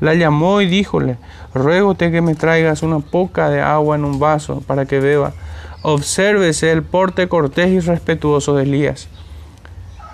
La 0.00 0.14
llamó 0.14 0.62
y 0.62 0.66
díjole, 0.66 1.18
ruégote 1.54 2.10
que 2.10 2.22
me 2.22 2.34
traigas 2.34 2.82
una 2.82 3.00
poca 3.00 3.50
de 3.50 3.60
agua 3.60 3.96
en 3.96 4.04
un 4.04 4.18
vaso 4.18 4.62
para 4.66 4.86
que 4.86 5.00
beba. 5.00 5.32
Obsérvese 5.82 6.72
el 6.72 6.82
porte 6.82 7.28
cortés 7.28 7.68
y 7.68 7.80
respetuoso 7.80 8.56
de 8.56 8.62
Elías. 8.62 9.08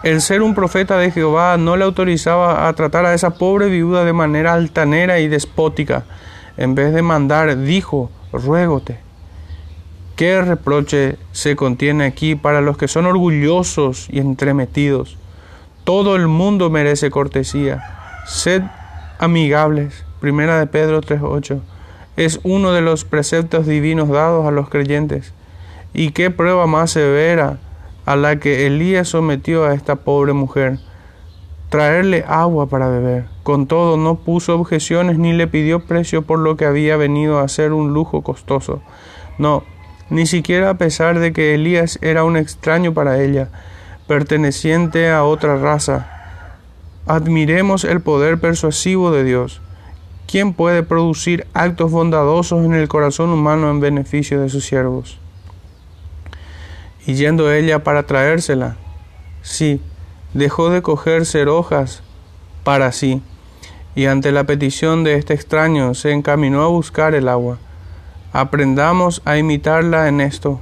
El 0.05 0.21
ser 0.21 0.43
un 0.43 0.55
profeta 0.55 0.97
de 0.97 1.11
Jehová 1.11 1.57
no 1.57 1.77
le 1.77 1.85
autorizaba 1.85 2.69
a 2.69 2.73
tratar 2.75 3.05
a 3.05 3.15
esa 3.15 3.31
pobre 3.31 3.69
viuda 3.69 4.05
de 4.05 4.13
manera 4.13 4.55
altanera 4.55 5.19
y 5.19 5.27
despótica. 5.27 6.05
En 6.57 6.77
vez 6.77 6.95
de 6.95 7.03
mandar, 7.03 7.59
dijo, 7.59 8.09
ruégote. 8.33 9.01
¿Qué 10.15 10.41
reproche 10.41 11.17
se 11.33 11.57
contiene 11.57 12.05
aquí 12.05 12.37
para 12.37 12.61
los 12.61 12.77
que 12.77 12.87
son 12.87 13.07
orgullosos 13.07 14.09
y 14.11 14.21
entremetidos? 14.21 15.17
Todo 15.83 16.15
el 16.15 16.29
mundo 16.29 16.71
merece 16.71 17.11
cortesía. 17.11 18.23
Sed 18.27 18.63
amigables. 19.19 20.05
Primera 20.21 20.61
de 20.61 20.67
Pedro 20.67 21.01
3.8. 21.01 21.61
Es 22.17 22.39
uno 22.45 22.73
de 22.73 22.83
los 22.83 23.05
preceptos 23.05 23.67
divinos 23.67 24.09
dados 24.09 24.47
a 24.47 24.53
los 24.53 24.69
creyentes. 24.69 25.33
¿Y 25.93 26.11
qué 26.11 26.31
prueba 26.31 26.67
más 26.67 26.93
severa 26.93 27.59
a 28.09 28.17
la 28.17 28.41
que 28.41 28.67
Elías 28.67 29.09
sometió 29.09 29.67
a 29.67 29.75
esta 29.75 29.97
pobre 29.97 30.33
mujer, 30.33 30.79
traerle 31.69 32.25
agua 32.27 32.67
para 32.67 32.89
beber. 32.89 33.27
Con 33.43 33.67
todo, 33.67 33.99
no 33.99 34.15
puso 34.15 34.59
objeciones 34.59 35.19
ni 35.19 35.35
le 35.35 35.47
pidió 35.47 35.81
precio 35.81 36.23
por 36.23 36.39
lo 36.39 36.57
que 36.57 36.65
había 36.65 36.97
venido 36.97 37.39
a 37.39 37.49
ser 37.49 37.75
un 37.75 37.93
lujo 37.93 38.23
costoso. 38.23 38.81
No, 39.37 39.63
ni 40.09 40.25
siquiera 40.25 40.71
a 40.71 40.79
pesar 40.79 41.19
de 41.19 41.35
que 41.35 41.55
Elías 41.55 41.99
era 42.01 42.25
un 42.25 42.39
extraño 42.39 42.95
para 42.95 43.21
ella, 43.23 43.51
perteneciente 44.07 45.11
a 45.11 45.25
otra 45.25 45.59
raza. 45.59 46.11
Admiremos 47.05 47.85
el 47.85 48.01
poder 48.01 48.41
persuasivo 48.41 49.11
de 49.11 49.25
Dios. 49.25 49.61
¿Quién 50.27 50.55
puede 50.55 50.83
producir 50.83 51.47
actos 51.53 51.91
bondadosos 51.91 52.65
en 52.65 52.73
el 52.73 52.89
corazón 52.89 53.29
humano 53.29 53.71
en 53.71 53.81
beneficio 53.81 54.41
de 54.41 54.49
sus 54.49 54.65
siervos? 54.65 55.19
Y 57.09 57.15
yendo 57.15 57.51
ella 57.51 57.83
para 57.85 58.03
traérsela. 58.03 58.77
Sí, 59.41 59.81
dejó 60.35 60.69
de 60.69 60.83
coger 60.83 61.23
hojas 61.49 62.03
para 62.65 62.93
sí, 62.93 63.23
y 63.95 64.05
ante 64.05 64.31
la 64.31 64.45
petición 64.45 65.05
de 65.05 65.15
este 65.15 65.33
extraño 65.33 65.95
se 65.95 66.13
encaminó 66.13 66.63
a 66.63 66.69
buscar 66.69 67.15
el 67.15 67.29
agua. 67.29 67.57
Aprendamos 68.35 69.23
a 69.25 69.39
imitarla 69.39 70.09
en 70.09 70.21
esto, 70.21 70.61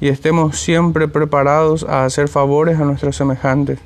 y 0.00 0.08
estemos 0.08 0.58
siempre 0.58 1.08
preparados 1.08 1.84
a 1.84 2.06
hacer 2.06 2.28
favores 2.28 2.80
a 2.80 2.84
nuestros 2.84 3.14
semejantes. 3.14 3.78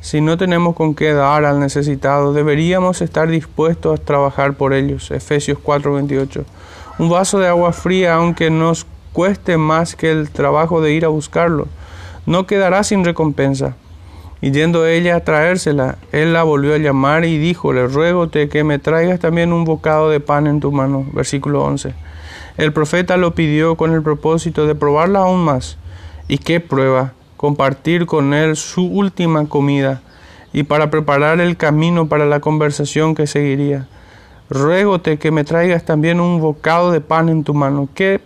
Si 0.00 0.22
no 0.22 0.38
tenemos 0.38 0.74
con 0.74 0.94
qué 0.94 1.12
dar 1.12 1.44
al 1.44 1.60
necesitado, 1.60 2.32
deberíamos 2.32 3.02
estar 3.02 3.28
dispuestos 3.28 4.00
a 4.00 4.02
trabajar 4.02 4.54
por 4.54 4.72
ellos. 4.72 5.10
Efesios 5.10 5.58
4:28. 5.58 6.46
Un 6.98 7.10
vaso 7.10 7.38
de 7.38 7.48
agua 7.48 7.74
fría, 7.74 8.14
aunque 8.14 8.48
nos 8.48 8.86
cueste 9.12 9.56
más 9.56 9.96
que 9.96 10.10
el 10.10 10.30
trabajo 10.30 10.80
de 10.80 10.92
ir 10.92 11.04
a 11.04 11.08
buscarlo, 11.08 11.68
no 12.26 12.46
quedará 12.46 12.84
sin 12.84 13.04
recompensa. 13.04 13.76
Y 14.42 14.52
yendo 14.52 14.86
ella 14.86 15.16
a 15.16 15.24
traérsela, 15.24 15.98
él 16.12 16.32
la 16.32 16.44
volvió 16.44 16.74
a 16.74 16.78
llamar 16.78 17.24
y 17.26 17.36
dijo, 17.36 17.72
le 17.72 17.86
ruegote 17.86 18.48
que 18.48 18.64
me 18.64 18.78
traigas 18.78 19.20
también 19.20 19.52
un 19.52 19.64
bocado 19.64 20.08
de 20.08 20.20
pan 20.20 20.46
en 20.46 20.60
tu 20.60 20.72
mano. 20.72 21.04
Versículo 21.12 21.62
11. 21.62 21.94
El 22.56 22.72
profeta 22.72 23.16
lo 23.18 23.34
pidió 23.34 23.76
con 23.76 23.92
el 23.92 24.02
propósito 24.02 24.66
de 24.66 24.74
probarla 24.74 25.20
aún 25.20 25.44
más. 25.44 25.76
¿Y 26.26 26.38
qué 26.38 26.60
prueba? 26.60 27.12
Compartir 27.36 28.06
con 28.06 28.32
él 28.32 28.56
su 28.56 28.86
última 28.86 29.46
comida 29.46 30.02
y 30.52 30.64
para 30.64 30.90
preparar 30.90 31.40
el 31.40 31.56
camino 31.56 32.08
para 32.08 32.26
la 32.26 32.40
conversación 32.40 33.14
que 33.14 33.26
seguiría. 33.26 33.88
Ruégote 34.48 35.18
que 35.18 35.30
me 35.30 35.44
traigas 35.44 35.84
también 35.84 36.20
un 36.20 36.40
bocado 36.40 36.90
de 36.92 37.00
pan 37.00 37.28
en 37.28 37.44
tu 37.44 37.54
mano. 37.54 37.88
¿Qué 37.94 38.20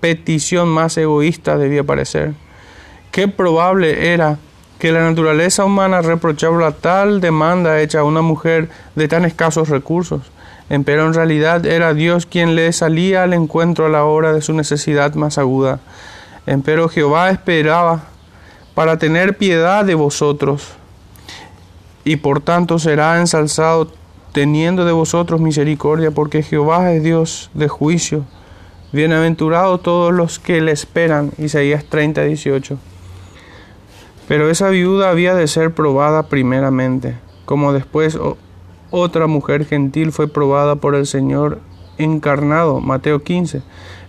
petición 0.00 0.68
más 0.68 0.96
egoísta 0.96 1.58
debía 1.58 1.84
parecer. 1.84 2.34
Qué 3.10 3.28
probable 3.28 4.12
era 4.12 4.38
que 4.78 4.92
la 4.92 5.02
naturaleza 5.02 5.64
humana 5.64 6.02
reprochara 6.02 6.72
tal 6.72 7.20
demanda 7.20 7.80
hecha 7.80 8.00
a 8.00 8.04
una 8.04 8.22
mujer 8.22 8.68
de 8.94 9.08
tan 9.08 9.24
escasos 9.24 9.68
recursos, 9.68 10.22
pero 10.84 11.06
en 11.06 11.14
realidad 11.14 11.64
era 11.64 11.94
Dios 11.94 12.26
quien 12.26 12.54
le 12.54 12.72
salía 12.72 13.22
al 13.22 13.32
encuentro 13.32 13.86
a 13.86 13.88
la 13.88 14.04
hora 14.04 14.32
de 14.32 14.42
su 14.42 14.52
necesidad 14.52 15.14
más 15.14 15.38
aguda. 15.38 15.80
Empero 16.46 16.88
Jehová 16.88 17.30
esperaba 17.30 18.04
para 18.74 18.98
tener 18.98 19.36
piedad 19.38 19.84
de 19.84 19.94
vosotros, 19.94 20.72
y 22.04 22.16
por 22.16 22.40
tanto 22.40 22.78
será 22.78 23.18
ensalzado 23.20 23.92
teniendo 24.32 24.84
de 24.84 24.92
vosotros 24.92 25.40
misericordia, 25.40 26.10
porque 26.10 26.42
Jehová 26.42 26.92
es 26.92 27.02
Dios 27.02 27.50
de 27.54 27.68
juicio 27.68 28.24
Bienaventurados 28.94 29.82
todos 29.82 30.14
los 30.14 30.38
que 30.38 30.60
le 30.60 30.70
esperan. 30.70 31.32
Isaías 31.36 31.84
30, 31.84 32.22
18. 32.22 32.78
Pero 34.28 34.48
esa 34.48 34.68
viuda 34.68 35.10
había 35.10 35.34
de 35.34 35.48
ser 35.48 35.74
probada 35.74 36.28
primeramente, 36.28 37.16
como 37.44 37.72
después 37.72 38.16
otra 38.92 39.26
mujer 39.26 39.64
gentil 39.66 40.12
fue 40.12 40.28
probada 40.28 40.76
por 40.76 40.94
el 40.94 41.08
Señor 41.08 41.58
encarnado. 41.98 42.80
Mateo 42.80 43.24
15. 43.24 43.62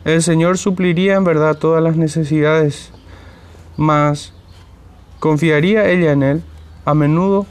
El 0.04 0.22
Señor 0.22 0.60
supliría 0.60 1.15
en 1.15 1.24
verdad 1.24 1.58
todas 1.58 1.82
las 1.82 1.96
necesidades, 1.96 2.92
mas 3.77 4.36
¿Confiaría 5.20 5.89
ella 5.89 6.12
en 6.12 6.22
él? 6.22 6.44
A 6.86 6.94
menudo 6.94 7.48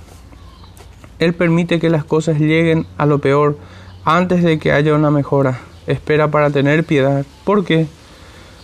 él 1.18 1.34
permite 1.34 1.80
que 1.80 1.90
las 1.90 2.04
cosas 2.04 2.38
lleguen 2.38 2.86
a 2.96 3.06
lo 3.06 3.18
peor 3.18 3.58
antes 4.04 4.44
de 4.44 4.60
que 4.60 4.70
haya 4.70 4.94
una 4.94 5.10
mejora. 5.10 5.58
Espera 5.86 6.30
para 6.30 6.50
tener 6.50 6.84
piedad. 6.84 7.24
¿Por 7.44 7.64
qué? 7.64 7.86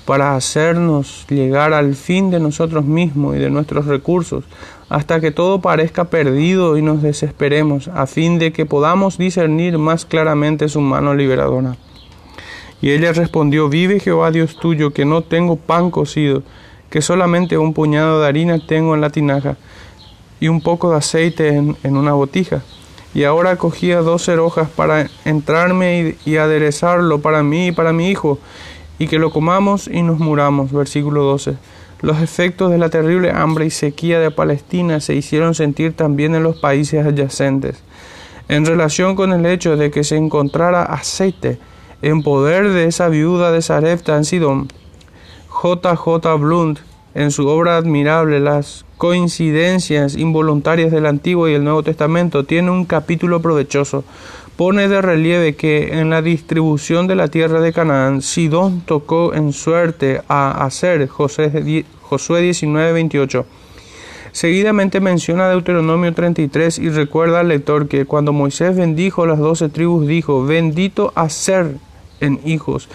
Para 0.07 0.35
hacernos 0.35 1.27
llegar 1.29 1.73
al 1.73 1.95
fin 1.95 2.31
de 2.31 2.41
nosotros 2.41 2.85
mismos 2.85 3.37
y 3.37 3.39
de 3.39 3.51
nuestros 3.51 3.87
recursos, 3.87 4.45
hasta 4.89 5.21
que 5.21 5.31
todo 5.31 5.61
parezca 5.61 6.05
perdido 6.05 6.77
y 6.77 6.83
nos 6.83 7.03
desesperemos, 7.03 7.89
a 7.89 8.07
fin 8.07 8.39
de 8.39 8.53
que 8.53 8.67
podamos 8.67 9.19
discernir 9.19 9.79
más 9.79 10.05
claramente 10.05 10.69
su 10.69 10.81
mano 10.81 11.15
liberadora. 11.15 11.77
Y 12.83 12.91
ella 12.91 13.13
respondió, 13.13 13.69
Vive 13.69 14.01
Jehová 14.01 14.31
Dios 14.31 14.57
tuyo, 14.57 14.93
que 14.93 15.05
no 15.05 15.23
tengo 15.23 15.57
pan 15.57 15.91
cocido, 15.91 16.43
que 16.89 17.03
solamente 17.03 17.59
un 17.59 17.75
puñado 17.75 18.21
de 18.21 18.27
harina 18.27 18.59
tengo 18.67 18.95
en 18.95 19.01
la 19.01 19.11
tinaja 19.11 19.57
y 20.41 20.49
un 20.49 20.61
poco 20.61 20.91
de 20.91 20.97
aceite 20.97 21.49
en, 21.49 21.97
una 21.97 22.15
botija. 22.15 22.63
Y 23.13 23.25
ahora 23.25 23.57
cogía 23.57 24.03
doce 24.03 24.39
hojas 24.39 24.69
para 24.69 25.09
entrarme 25.25 26.17
y, 26.25 26.37
aderezarlo 26.37 27.21
para 27.21 27.43
mí 27.43 27.69
y 27.69 27.73
para 27.73 27.93
mi 27.93 28.09
hijo, 28.09 28.39
y 28.99 29.09
que 29.09 29.19
lo 29.19 29.33
comamos 29.33 29.89
y 29.89 30.03
nos 30.03 30.19
muramos. 30.19 30.73
Versículo 30.73 31.25
12. 31.25 31.57
Los 32.03 32.23
efectos 32.23 32.71
de 32.71 32.79
la 32.79 32.89
terrible 32.89 33.31
hambre 33.31 33.67
y 33.67 33.71
sequía 33.71 34.21
de 34.21 34.31
Palestina 34.31 35.01
se 35.01 35.15
hicieron 35.15 35.55
sentir 35.55 35.95
también 35.95 36.35
en 36.35 36.43
los 36.43 36.59
países 36.59 37.05
adyacentes. 37.05 37.83
En 38.49 38.65
relación 38.65 39.17
con 39.17 39.33
el 39.33 39.45
hecho 39.47 39.77
de 39.77 39.91
que 39.91 40.05
se 40.05 40.17
encontrara 40.17 40.83
aceite 40.83 41.59
en 42.03 42.23
poder 42.23 42.71
de 42.71 42.87
esa 42.87 43.09
viuda 43.09 43.53
de 43.53 43.63
Sarepta 43.63 44.17
en 44.17 44.25
Sidón, 44.25 44.69
J. 45.49 45.95
J. 45.95 46.35
Blunt, 46.37 46.79
en 47.15 47.31
su 47.31 47.47
obra 47.49 47.77
admirable 47.77 48.41
Las 48.41 48.85
coincidencias 49.01 50.15
involuntarias 50.15 50.93
del 50.93 51.07
Antiguo 51.07 51.49
y 51.49 51.55
el 51.55 51.65
Nuevo 51.65 51.83
Testamento, 51.83 52.45
tiene 52.45 52.71
un 52.71 52.85
capítulo 52.85 53.41
provechoso. 53.41 54.05
Pone 54.57 54.89
de 54.89 55.01
relieve 55.01 55.57
que 55.57 55.99
en 55.99 56.11
la 56.11 56.21
distribución 56.21 57.07
de 57.07 57.15
la 57.15 57.29
tierra 57.29 57.63
de 57.63 57.73
Canaán, 57.73 58.21
Sidón 58.21 58.83
tocó 58.83 59.33
en 59.33 59.55
suerte 59.55 60.21
a 60.29 60.67
hacer 60.67 61.09
Josué 61.09 61.51
19:28. 61.51 63.47
Seguidamente 64.33 65.01
menciona 65.01 65.49
Deuteronomio 65.49 66.13
33 66.13 66.79
y 66.79 66.91
recuerda 66.91 67.41
al 67.41 67.49
lector 67.49 67.89
que 67.89 68.05
cuando 68.05 68.35
Moisés 68.35 68.77
bendijo 68.77 69.25
las 69.25 69.39
doce 69.39 69.71
tribus 69.71 70.07
dijo, 70.07 70.45
bendito 70.45 71.15
a 71.15 71.31
ser 71.31 71.77
en 72.21 72.39
hijos, 72.45 72.91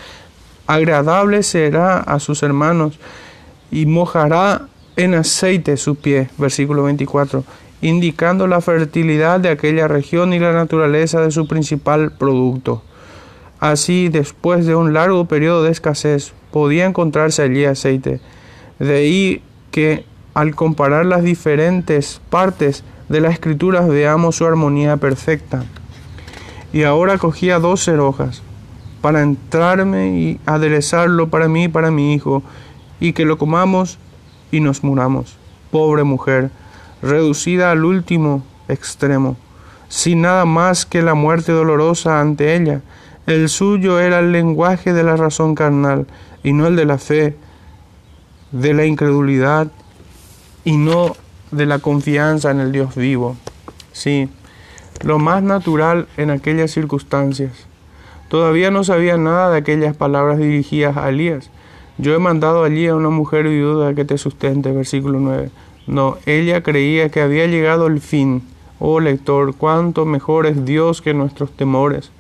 agradable 0.68 1.42
será 1.42 1.98
a 1.98 2.20
sus 2.20 2.44
hermanos 2.44 3.00
y 3.72 3.88
mojará 3.88 4.68
en 4.96 5.14
aceite 5.14 5.78
su 5.78 5.96
pie, 5.96 6.30
versículo 6.38 6.84
24, 6.84 7.44
indicando 7.82 8.48
la 8.48 8.62
fertilidad 8.62 9.40
de 9.40 9.50
aquella 9.50 9.88
región 9.88 10.34
y 10.34 10.40
la 10.40 10.54
naturaleza 10.54 11.22
de 11.22 11.32
su 11.32 11.48
principal 11.48 12.12
producto. 12.12 12.82
Así, 13.60 14.10
después 14.10 14.66
de 14.66 14.76
un 14.76 14.94
largo 14.94 15.26
periodo 15.26 15.64
de 15.64 15.72
escasez, 15.72 16.34
podía 16.52 16.86
encontrarse 16.86 17.42
allí 17.42 17.66
aceite. 17.66 18.20
De 18.80 18.96
ahí 18.96 19.44
que, 19.72 20.06
al 20.34 20.56
comparar 20.56 21.06
las 21.06 21.24
diferentes 21.24 22.22
partes 22.30 22.84
de 23.10 23.22
la 23.22 23.30
escritura, 23.30 23.82
veamos 23.82 24.38
su 24.38 24.46
armonía 24.46 24.98
perfecta. 24.98 25.64
Y 26.74 26.84
ahora 26.84 27.18
cogía 27.18 27.60
dos 27.60 27.88
hojas 27.88 28.42
para 29.02 29.22
entrarme 29.22 30.20
y 30.20 30.40
aderezarlo 30.46 31.30
para 31.30 31.48
mí 31.48 31.66
y 31.66 31.68
para 31.70 31.92
mi 31.92 32.14
hijo, 32.14 32.42
y 33.00 33.14
que 33.14 33.26
lo 33.26 33.38
comamos 33.38 34.00
y 34.56 34.62
nos 34.62 34.86
muramos. 34.86 35.36
Pobre 35.70 36.06
mujer, 36.06 36.50
reducida 37.02 37.72
al 37.72 37.84
último 37.84 38.42
extremo, 38.70 39.36
sin 39.90 40.22
nada 40.22 40.46
más 40.46 40.86
que 40.86 41.02
la 41.02 41.14
muerte 41.14 41.52
dolorosa 41.52 42.22
ante 42.22 42.56
ella. 42.56 42.82
El 43.28 43.50
suyo 43.50 44.00
era 44.00 44.20
el 44.20 44.32
lenguaje 44.32 44.94
de 44.94 45.04
la 45.04 45.18
razón 45.18 45.56
carnal 45.56 46.08
y 46.42 46.54
no 46.54 46.68
el 46.68 46.78
de 46.78 46.86
la 46.86 46.98
fe, 46.98 47.36
de 48.52 48.74
la 48.74 48.86
incredulidad 48.86 49.68
y 50.64 50.78
no 50.78 51.18
de 51.52 51.66
la 51.66 51.80
confianza 51.80 52.52
en 52.52 52.62
el 52.62 52.72
Dios 52.72 52.96
vivo. 52.96 53.36
Sí, 53.92 54.30
lo 55.04 55.20
más 55.20 55.44
natural 55.44 56.08
en 56.16 56.30
aquellas 56.30 56.72
circunstancias. 56.72 57.52
Todavía 58.30 58.72
no 58.72 58.86
sabía 58.86 59.18
nada 59.18 59.52
de 59.52 59.58
aquellas 59.58 59.98
palabras 59.98 60.38
dirigidas 60.38 60.96
a 60.96 61.10
Elías, 61.10 61.50
yo 61.98 62.14
he 62.14 62.20
mandado 62.20 62.64
allí 62.64 62.88
a 62.88 62.96
una 62.96 63.10
mujer 63.10 63.48
viuda 63.48 63.94
que 63.94 64.06
te 64.06 64.18
sustente, 64.18 64.72
versículo 64.72 65.20
9. 65.20 65.50
No, 65.88 66.18
ella 66.26 66.62
creía 66.62 67.10
que 67.10 67.22
había 67.22 67.48
llegado 67.48 67.88
el 67.88 68.02
fin. 68.02 68.42
Oh 68.80 69.00
lector, 69.00 69.56
cuánto 69.56 70.06
mejor 70.06 70.46
es 70.46 70.66
Dios 70.66 71.02
que 71.02 71.14
nuestros 71.14 71.52
temores. 71.52 72.12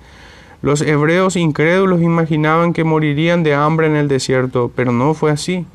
Los 0.62 0.82
hebreos 0.82 1.36
incrédulos 1.36 2.02
imaginaban 2.02 2.74
que 2.74 2.84
morirían 2.84 3.44
de 3.44 3.54
hambre 3.54 3.88
en 3.88 3.96
el 3.96 4.08
desierto, 4.08 4.72
pero 4.74 4.92
no 4.92 5.14
fue 5.14 5.32
así. 5.32 5.66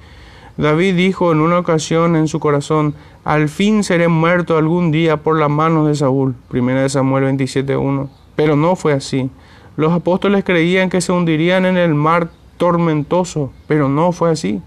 David 0.56 0.96
dijo 0.96 1.32
en 1.32 1.40
una 1.40 1.58
ocasión 1.58 2.16
en 2.16 2.26
su 2.26 2.40
corazón, 2.40 2.94
al 3.24 3.48
fin 3.48 3.84
seré 3.84 4.08
muerto 4.08 4.56
algún 4.56 4.90
día 4.90 5.18
por 5.18 5.38
la 5.38 5.48
mano 5.48 5.86
de 5.86 5.94
Saúl. 5.94 6.34
Primera 6.48 6.82
de 6.82 6.88
Samuel 6.88 7.24
27.1. 7.24 8.08
Pero 8.34 8.56
no 8.56 8.76
fue 8.76 8.94
así. 8.94 9.30
Los 9.76 9.92
apóstoles 9.92 10.42
creían 10.42 10.90
que 10.90 11.00
se 11.00 11.12
hundirían 11.12 11.66
en 11.66 11.76
el 11.76 11.94
mar 11.94 12.30
tormentoso, 12.60 13.50
pero 13.66 13.88
no 13.88 14.12
fue 14.12 14.30
así. 14.30 14.60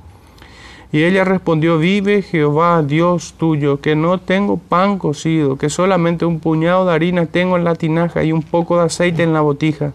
Y 0.92 1.04
ella 1.04 1.24
respondió, 1.24 1.78
vive 1.78 2.24
Jehová, 2.24 2.82
Dios 2.82 3.36
tuyo, 3.38 3.82
que 3.82 3.96
no 3.96 4.18
tengo 4.18 4.58
pan 4.58 4.98
cocido, 4.98 5.58
que 5.58 5.70
solamente 5.70 6.26
un 6.26 6.40
puñado 6.40 6.88
de 6.88 6.94
harina 6.94 7.28
tengo 7.28 7.56
en 7.56 7.64
la 7.64 7.76
tinaja 7.76 8.24
y 8.24 8.32
un 8.32 8.42
poco 8.42 8.80
de 8.80 8.86
aceite 8.86 9.22
en 9.22 9.32
la 9.32 9.42
botija. 9.42 9.94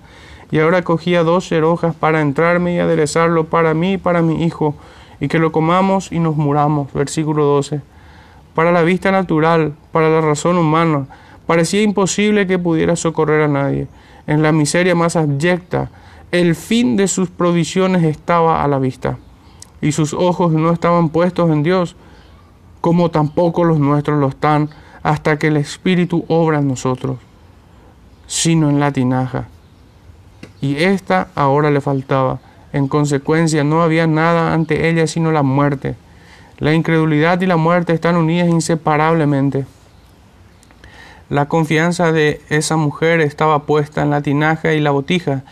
Y 0.53 0.61
ahora 0.61 0.83
cogía 0.83 1.25
dos 1.25 1.51
hojas 1.51 1.95
para 1.97 2.21
entrarme 2.21 2.77
y 2.77 2.79
aderezarlo 2.79 3.45
para 3.45 3.75
mí 3.75 3.95
y 3.95 3.99
para 3.99 4.23
mi 4.23 4.45
hijo, 4.45 4.77
y 5.21 5.27
que 5.27 5.41
lo 5.41 5.51
comamos 5.51 6.13
y 6.13 6.21
nos 6.21 6.37
muramos. 6.37 6.93
Versículo 6.93 7.45
12. 7.47 7.81
Para 8.55 8.71
la 8.71 8.83
vista 8.83 9.11
natural, 9.11 9.75
para 9.91 10.09
la 10.09 10.21
razón 10.21 10.57
humana, 10.57 11.07
parecía 11.49 11.83
imposible 11.83 12.47
que 12.47 12.61
pudiera 12.61 12.95
socorrer 12.95 13.43
a 13.43 13.49
nadie. 13.49 13.89
En 14.29 14.43
la 14.43 14.53
miseria 14.53 14.95
más 14.95 15.17
abyecta, 15.17 15.91
el 16.31 16.55
fin 16.55 16.97
de 16.97 17.09
sus 17.09 17.31
provisiones 17.31 18.03
estaba 18.05 18.63
a 18.63 18.69
la 18.69 18.79
vista, 18.79 19.19
y 19.81 19.93
sus 19.93 20.13
ojos 20.13 20.53
no 20.53 20.73
estaban 20.73 21.09
puestos 21.09 21.51
en 21.51 21.63
Dios, 21.63 21.97
como 22.81 23.11
tampoco 23.11 23.65
los 23.65 23.79
nuestros 23.79 24.19
lo 24.21 24.29
están 24.29 24.71
hasta 25.03 25.39
que 25.39 25.49
el 25.49 25.57
Espíritu 25.57 26.25
obra 26.29 26.59
en 26.59 26.69
nosotros, 26.69 27.19
sino 28.27 28.69
en 28.69 28.81
la 28.81 28.93
tinaja. 28.93 29.49
Y 30.61 30.77
esta 30.77 31.29
ahora 31.35 31.71
le 31.71 31.81
faltaba. 31.81 32.41
En 32.73 32.89
consecuencia, 32.89 33.65
no 33.65 33.83
había 33.83 34.07
nada 34.07 34.53
ante 34.53 34.89
ella 34.89 35.07
sino 35.07 35.33
la 35.33 35.43
muerte. 35.43 35.97
La 36.59 36.75
incredulidad 36.75 37.41
y 37.41 37.47
la 37.47 37.57
muerte 37.57 37.93
están 37.93 38.17
unidas 38.17 38.49
inseparablemente. 38.49 39.65
La 41.31 41.47
confianza 41.47 42.11
de 42.11 42.41
esa 42.49 42.77
mujer 42.77 43.21
estaba 43.21 43.65
puesta 43.65 44.03
en 44.03 44.11
la 44.11 44.23
tinaja 44.23 44.73
y 44.73 44.81
la 44.81 44.91
botija, 44.91 45.45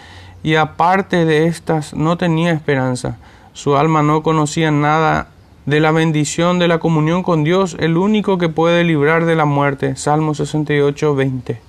y 0.46 0.54
aparte 0.54 1.24
de 1.24 1.48
estas 1.48 1.92
no 1.92 2.16
tenía 2.16 2.52
esperanza. 2.52 3.16
Su 3.52 3.76
alma 3.76 4.04
no 4.04 4.22
conocía 4.22 4.70
nada 4.70 5.26
de 5.64 5.80
la 5.80 5.90
bendición 5.90 6.60
de 6.60 6.68
la 6.68 6.78
comunión 6.78 7.24
con 7.24 7.42
Dios, 7.42 7.76
el 7.80 7.96
único 7.96 8.38
que 8.38 8.48
puede 8.48 8.84
librar 8.84 9.24
de 9.24 9.34
la 9.34 9.44
muerte. 9.44 9.96
Salmo 9.96 10.34
68, 10.36 11.16
20. 11.16 11.60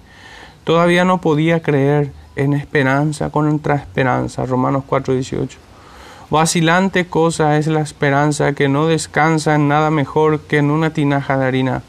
Todavía 0.63 1.05
no 1.05 1.19
podía 1.21 1.63
creer 1.63 2.11
en 2.35 2.53
esperanza 2.53 3.31
contra 3.31 3.73
esperanza. 3.73 4.45
Romanos 4.45 4.83
4, 4.85 5.15
18. 5.15 5.57
Vacilante 6.29 7.07
cosa 7.07 7.57
es 7.57 7.65
la 7.65 7.81
esperanza 7.81 8.53
que 8.53 8.69
no 8.69 8.85
descansa 8.85 9.55
en 9.55 9.67
nada 9.67 9.89
mejor 9.89 10.41
que 10.41 10.57
en 10.59 10.69
una 10.69 10.91
tinaja 10.91 11.35
de 11.35 11.47
harina. 11.47 11.81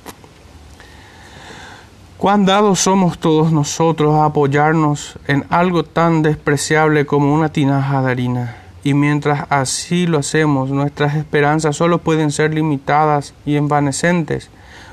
Cuán 2.18 2.46
dados 2.46 2.80
somos 2.80 3.20
todos 3.20 3.52
nosotros 3.52 4.16
a 4.16 4.24
apoyarnos 4.24 5.20
en 5.28 5.44
algo 5.50 5.84
tan 5.84 6.22
despreciable 6.22 7.06
como 7.06 7.32
una 7.32 7.50
tinaja 7.50 8.02
de 8.02 8.10
harina. 8.10 8.56
Y 8.82 8.94
mientras 8.94 9.46
así 9.50 10.08
lo 10.08 10.18
hacemos, 10.18 10.70
nuestras 10.70 11.14
esperanzas 11.14 11.76
solo 11.76 11.98
pueden 11.98 12.32
ser 12.32 12.52
limitadas 12.52 13.34
y 13.46 13.54
envanecentes. 13.54 14.50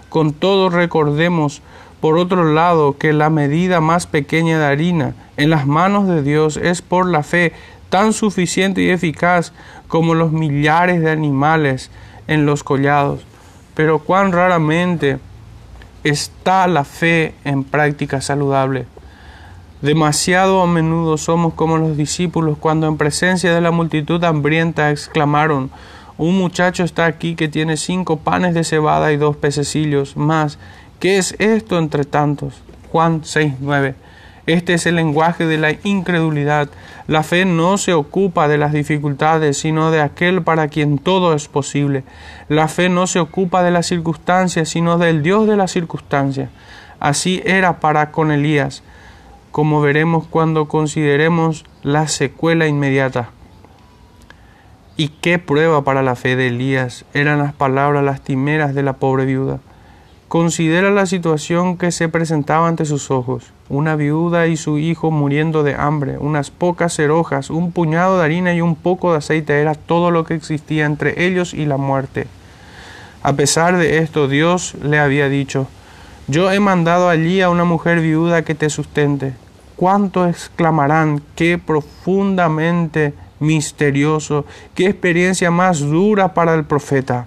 Con 0.09 0.33
todo 0.33 0.69
recordemos, 0.69 1.63
por 1.99 2.19
otro 2.19 2.43
lado, 2.53 2.95
que 2.99 3.11
la 3.11 3.31
medida 3.31 3.81
más 3.81 4.05
pequeña 4.05 4.59
de 4.59 4.65
harina 4.65 5.15
en 5.35 5.49
las 5.49 5.65
manos 5.65 6.07
de 6.07 6.21
Dios 6.21 6.57
es 6.57 6.83
por 6.83 7.07
la 7.07 7.23
fe 7.23 7.53
tan 7.89 8.13
suficiente 8.13 8.83
y 8.83 8.91
eficaz 8.91 9.51
como 9.87 10.13
los 10.13 10.31
millares 10.31 11.01
de 11.01 11.09
animales 11.09 11.89
en 12.27 12.45
los 12.45 12.63
collados. 12.63 13.25
Pero 13.73 13.97
cuán 13.97 14.31
raramente 14.31 15.17
está 16.05 16.67
la 16.67 16.83
fe 16.83 17.33
en 17.43 17.63
práctica 17.63 18.21
saludable. 18.21 18.85
Demasiado 19.81 20.61
a 20.61 20.67
menudo 20.67 21.17
somos 21.17 21.53
como 21.55 21.77
los 21.77 21.97
discípulos 21.97 22.57
cuando 22.59 22.87
en 22.87 22.97
presencia 22.97 23.53
de 23.53 23.59
la 23.59 23.71
multitud 23.71 24.23
hambrienta 24.23 24.91
exclamaron, 24.91 25.71
Un 26.17 26.37
muchacho 26.37 26.83
está 26.83 27.07
aquí 27.07 27.35
que 27.35 27.49
tiene 27.49 27.75
cinco 27.75 28.17
panes 28.17 28.53
de 28.53 28.63
cebada 28.63 29.11
y 29.11 29.17
dos 29.17 29.35
pececillos 29.35 30.15
más. 30.15 30.59
¿Qué 30.99 31.17
es 31.17 31.35
esto 31.39 31.77
entre 31.77 32.05
tantos? 32.05 32.53
Juan 32.91 33.21
6, 33.25 33.55
9. 33.59 33.95
Este 34.47 34.75
es 34.75 34.85
el 34.85 34.95
lenguaje 34.95 35.47
de 35.47 35.57
la 35.57 35.71
incredulidad. 35.83 36.69
La 37.07 37.23
fe 37.23 37.45
no 37.45 37.79
se 37.79 37.93
ocupa 37.93 38.47
de 38.47 38.59
las 38.59 38.73
dificultades, 38.73 39.57
sino 39.57 39.89
de 39.89 40.01
aquel 40.01 40.43
para 40.43 40.67
quien 40.67 40.99
todo 40.99 41.33
es 41.33 41.47
posible. 41.47 42.03
La 42.47 42.67
fe 42.67 42.89
no 42.89 43.07
se 43.07 43.19
ocupa 43.19 43.63
de 43.63 43.71
las 43.71 43.87
circunstancias, 43.87 44.69
sino 44.69 44.99
del 44.99 45.23
Dios 45.23 45.47
de 45.47 45.57
las 45.57 45.71
circunstancias. 45.71 46.49
Así 46.99 47.41
era 47.43 47.79
para 47.79 48.11
con 48.11 48.31
Elías, 48.31 48.83
como 49.51 49.81
veremos 49.81 50.27
cuando 50.27 50.67
consideremos 50.67 51.65
la 51.81 52.07
secuela 52.07 52.67
inmediata. 52.67 53.29
Y 54.95 55.07
qué 55.07 55.39
prueba 55.39 55.83
para 55.83 56.03
la 56.03 56.15
fe 56.15 56.35
de 56.35 56.47
Elías 56.47 57.03
eran 57.15 57.39
las 57.39 57.53
palabras 57.53 58.03
lastimeras 58.03 58.75
de 58.75 58.83
la 58.83 58.93
pobre 58.93 59.25
viuda. 59.25 59.59
Considera 60.27 60.91
la 60.91 61.07
situación 61.07 61.77
que 61.77 61.91
se 61.91 62.09
presentaba 62.09 62.67
ante 62.67 62.85
sus 62.85 63.09
ojos. 63.09 63.54
Una 63.67 63.95
viuda 63.95 64.47
y 64.47 64.57
su 64.57 64.77
hijo 64.77 65.09
muriendo 65.09 65.63
de 65.63 65.73
hambre, 65.73 66.17
unas 66.19 66.51
pocas 66.51 66.95
cerojas, 66.95 67.49
un 67.49 67.71
puñado 67.71 68.17
de 68.17 68.25
harina 68.25 68.53
y 68.53 68.61
un 68.61 68.75
poco 68.75 69.11
de 69.11 69.17
aceite 69.17 69.59
era 69.59 69.73
todo 69.73 70.11
lo 70.11 70.23
que 70.23 70.35
existía 70.35 70.85
entre 70.85 71.25
ellos 71.25 71.53
y 71.53 71.65
la 71.65 71.77
muerte. 71.77 72.27
A 73.23 73.33
pesar 73.33 73.77
de 73.77 73.97
esto, 73.97 74.27
Dios 74.27 74.75
le 74.83 74.99
había 74.99 75.29
dicho, 75.29 75.67
yo 76.27 76.51
he 76.51 76.59
mandado 76.59 77.09
allí 77.09 77.41
a 77.41 77.49
una 77.49 77.63
mujer 77.63 78.01
viuda 78.01 78.43
que 78.43 78.53
te 78.53 78.69
sustente. 78.69 79.33
¿Cuánto 79.75 80.27
exclamarán? 80.27 81.21
Qué 81.35 81.57
profundamente 81.57 83.13
misterioso, 83.39 84.45
qué 84.75 84.87
experiencia 84.87 85.49
más 85.49 85.79
dura 85.79 86.33
para 86.33 86.53
el 86.53 86.65
profeta 86.65 87.25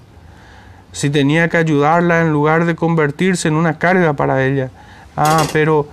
si 0.93 1.11
tenía 1.11 1.49
que 1.49 1.57
ayudarla 1.57 2.23
en 2.23 2.33
lugar 2.33 2.65
de 2.65 2.75
convertirse 2.75 3.49
en 3.49 3.55
una 3.55 3.79
carga 3.79 4.15
para 4.15 4.45
ella. 4.45 4.71
Ah, 5.17 5.45
pero 5.53 5.87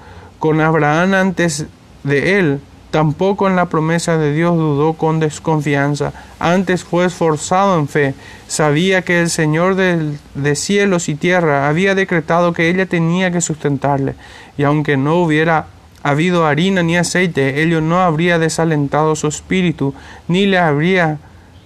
con 0.45 0.61
Abraham 0.61 1.15
antes 1.15 1.65
de 2.03 2.37
él, 2.37 2.59
tampoco 2.91 3.47
en 3.47 3.55
la 3.55 3.65
promesa 3.65 4.19
de 4.19 4.31
Dios 4.31 4.55
dudó 4.55 4.93
con 4.93 5.19
desconfianza, 5.19 6.13
antes 6.37 6.83
fue 6.83 7.05
esforzado 7.05 7.79
en 7.79 7.87
fe, 7.87 8.13
sabía 8.47 9.01
que 9.01 9.21
el 9.21 9.31
Señor 9.31 9.73
de, 9.73 10.19
de 10.35 10.55
cielos 10.55 11.09
y 11.09 11.15
tierra 11.15 11.67
había 11.67 11.95
decretado 11.95 12.53
que 12.53 12.69
ella 12.69 12.85
tenía 12.85 13.31
que 13.31 13.41
sustentarle, 13.41 14.13
y 14.55 14.61
aunque 14.61 14.97
no 14.97 15.15
hubiera 15.15 15.65
habido 16.03 16.45
harina 16.45 16.83
ni 16.83 16.95
aceite, 16.95 17.63
ello 17.63 17.81
no 17.81 18.01
habría 18.01 18.37
desalentado 18.37 19.15
su 19.15 19.25
espíritu, 19.25 19.95
ni 20.27 20.45
le 20.45 20.59
habría 20.59 21.17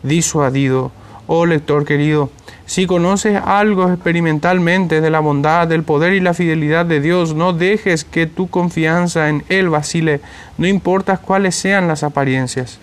disuadido. 0.04 0.94
Oh 1.32 1.46
lector 1.46 1.86
querido, 1.86 2.32
si 2.66 2.88
conoces 2.88 3.40
algo 3.40 3.92
experimentalmente 3.92 5.00
de 5.00 5.12
la 5.12 5.20
bondad, 5.20 5.68
del 5.68 5.84
poder 5.84 6.14
y 6.14 6.22
la 6.22 6.34
fidelidad 6.34 6.88
de 6.88 7.02
Dios, 7.02 7.36
no 7.36 7.54
dejes 7.54 8.04
que 8.04 8.26
tu 8.26 8.50
confianza 8.50 9.30
en 9.30 9.44
Él 9.48 9.70
vacile, 9.70 10.22
no 10.58 10.66
importa 10.66 11.18
cuáles 11.18 11.54
sean 11.54 11.88
las 11.88 12.02
apariencias. 12.02 12.80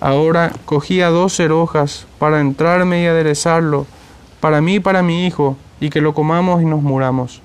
Ahora 0.00 0.52
cogía 0.64 1.10
dos 1.10 1.36
cerojas 1.36 2.06
para 2.18 2.40
entrarme 2.40 3.02
y 3.02 3.06
aderezarlo, 3.06 3.86
para 4.40 4.62
mí 4.62 4.76
y 4.76 4.80
para 4.80 5.02
mi 5.02 5.26
hijo, 5.26 5.58
y 5.80 5.90
que 5.90 6.00
lo 6.00 6.14
comamos 6.14 6.62
y 6.62 6.64
nos 6.64 6.80
muramos. 6.80 7.42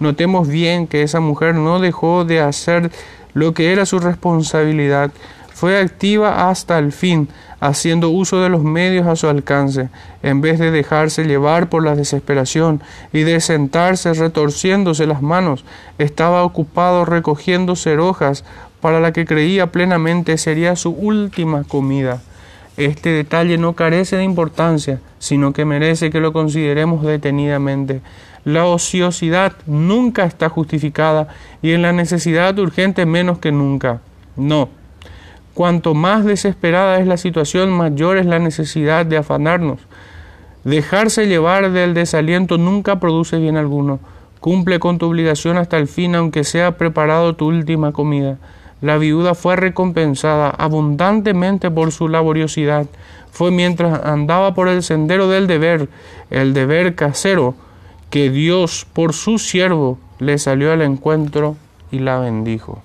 Notemos 0.00 0.48
bien 0.48 0.88
que 0.88 1.04
esa 1.04 1.20
mujer 1.20 1.54
no 1.54 1.78
dejó 1.78 2.24
de 2.24 2.40
hacer 2.40 2.90
lo 3.32 3.54
que 3.54 3.72
era 3.72 3.86
su 3.86 4.00
responsabilidad, 4.00 5.12
fue 5.54 5.78
activa 5.78 6.50
hasta 6.50 6.80
el 6.80 6.90
fin, 6.90 7.28
haciendo 7.62 8.10
uso 8.10 8.40
de 8.40 8.48
los 8.48 8.64
medios 8.64 9.06
a 9.06 9.14
su 9.14 9.28
alcance, 9.28 9.88
en 10.24 10.40
vez 10.40 10.58
de 10.58 10.72
dejarse 10.72 11.22
llevar 11.22 11.68
por 11.68 11.84
la 11.84 11.94
desesperación 11.94 12.82
y 13.12 13.22
de 13.22 13.40
sentarse 13.40 14.12
retorciéndose 14.14 15.06
las 15.06 15.22
manos, 15.22 15.64
estaba 15.96 16.42
ocupado 16.42 17.04
recogiendo 17.04 17.76
cerojas 17.76 18.44
para 18.80 18.98
la 18.98 19.12
que 19.12 19.26
creía 19.26 19.68
plenamente 19.70 20.38
sería 20.38 20.74
su 20.74 20.90
última 20.90 21.62
comida. 21.62 22.20
Este 22.76 23.10
detalle 23.10 23.58
no 23.58 23.74
carece 23.74 24.16
de 24.16 24.24
importancia, 24.24 24.98
sino 25.20 25.52
que 25.52 25.64
merece 25.64 26.10
que 26.10 26.18
lo 26.18 26.32
consideremos 26.32 27.04
detenidamente. 27.04 28.00
La 28.44 28.66
ociosidad 28.66 29.52
nunca 29.66 30.24
está 30.24 30.48
justificada 30.48 31.28
y 31.62 31.70
en 31.70 31.82
la 31.82 31.92
necesidad 31.92 32.58
urgente 32.58 33.06
menos 33.06 33.38
que 33.38 33.52
nunca. 33.52 34.00
No, 34.34 34.68
Cuanto 35.54 35.92
más 35.92 36.24
desesperada 36.24 36.98
es 36.98 37.06
la 37.06 37.18
situación, 37.18 37.70
mayor 37.70 38.16
es 38.16 38.24
la 38.26 38.38
necesidad 38.38 39.04
de 39.04 39.18
afanarnos. 39.18 39.80
Dejarse 40.64 41.26
llevar 41.26 41.72
del 41.72 41.92
desaliento 41.92 42.56
nunca 42.56 43.00
produce 43.00 43.38
bien 43.38 43.56
alguno. 43.56 44.00
Cumple 44.40 44.80
con 44.80 44.98
tu 44.98 45.06
obligación 45.06 45.58
hasta 45.58 45.76
el 45.76 45.88
fin, 45.88 46.14
aunque 46.14 46.44
sea 46.44 46.78
preparado 46.78 47.34
tu 47.36 47.48
última 47.48 47.92
comida. 47.92 48.38
La 48.80 48.96
viuda 48.96 49.34
fue 49.34 49.56
recompensada 49.56 50.50
abundantemente 50.50 51.70
por 51.70 51.92
su 51.92 52.08
laboriosidad. 52.08 52.86
Fue 53.30 53.50
mientras 53.50 54.04
andaba 54.04 54.54
por 54.54 54.68
el 54.68 54.82
sendero 54.82 55.28
del 55.28 55.46
deber, 55.46 55.88
el 56.30 56.54
deber 56.54 56.94
casero, 56.94 57.54
que 58.10 58.30
Dios, 58.30 58.86
por 58.92 59.12
su 59.12 59.38
siervo, 59.38 59.98
le 60.18 60.38
salió 60.38 60.72
al 60.72 60.82
encuentro 60.82 61.56
y 61.90 61.98
la 61.98 62.18
bendijo. 62.18 62.82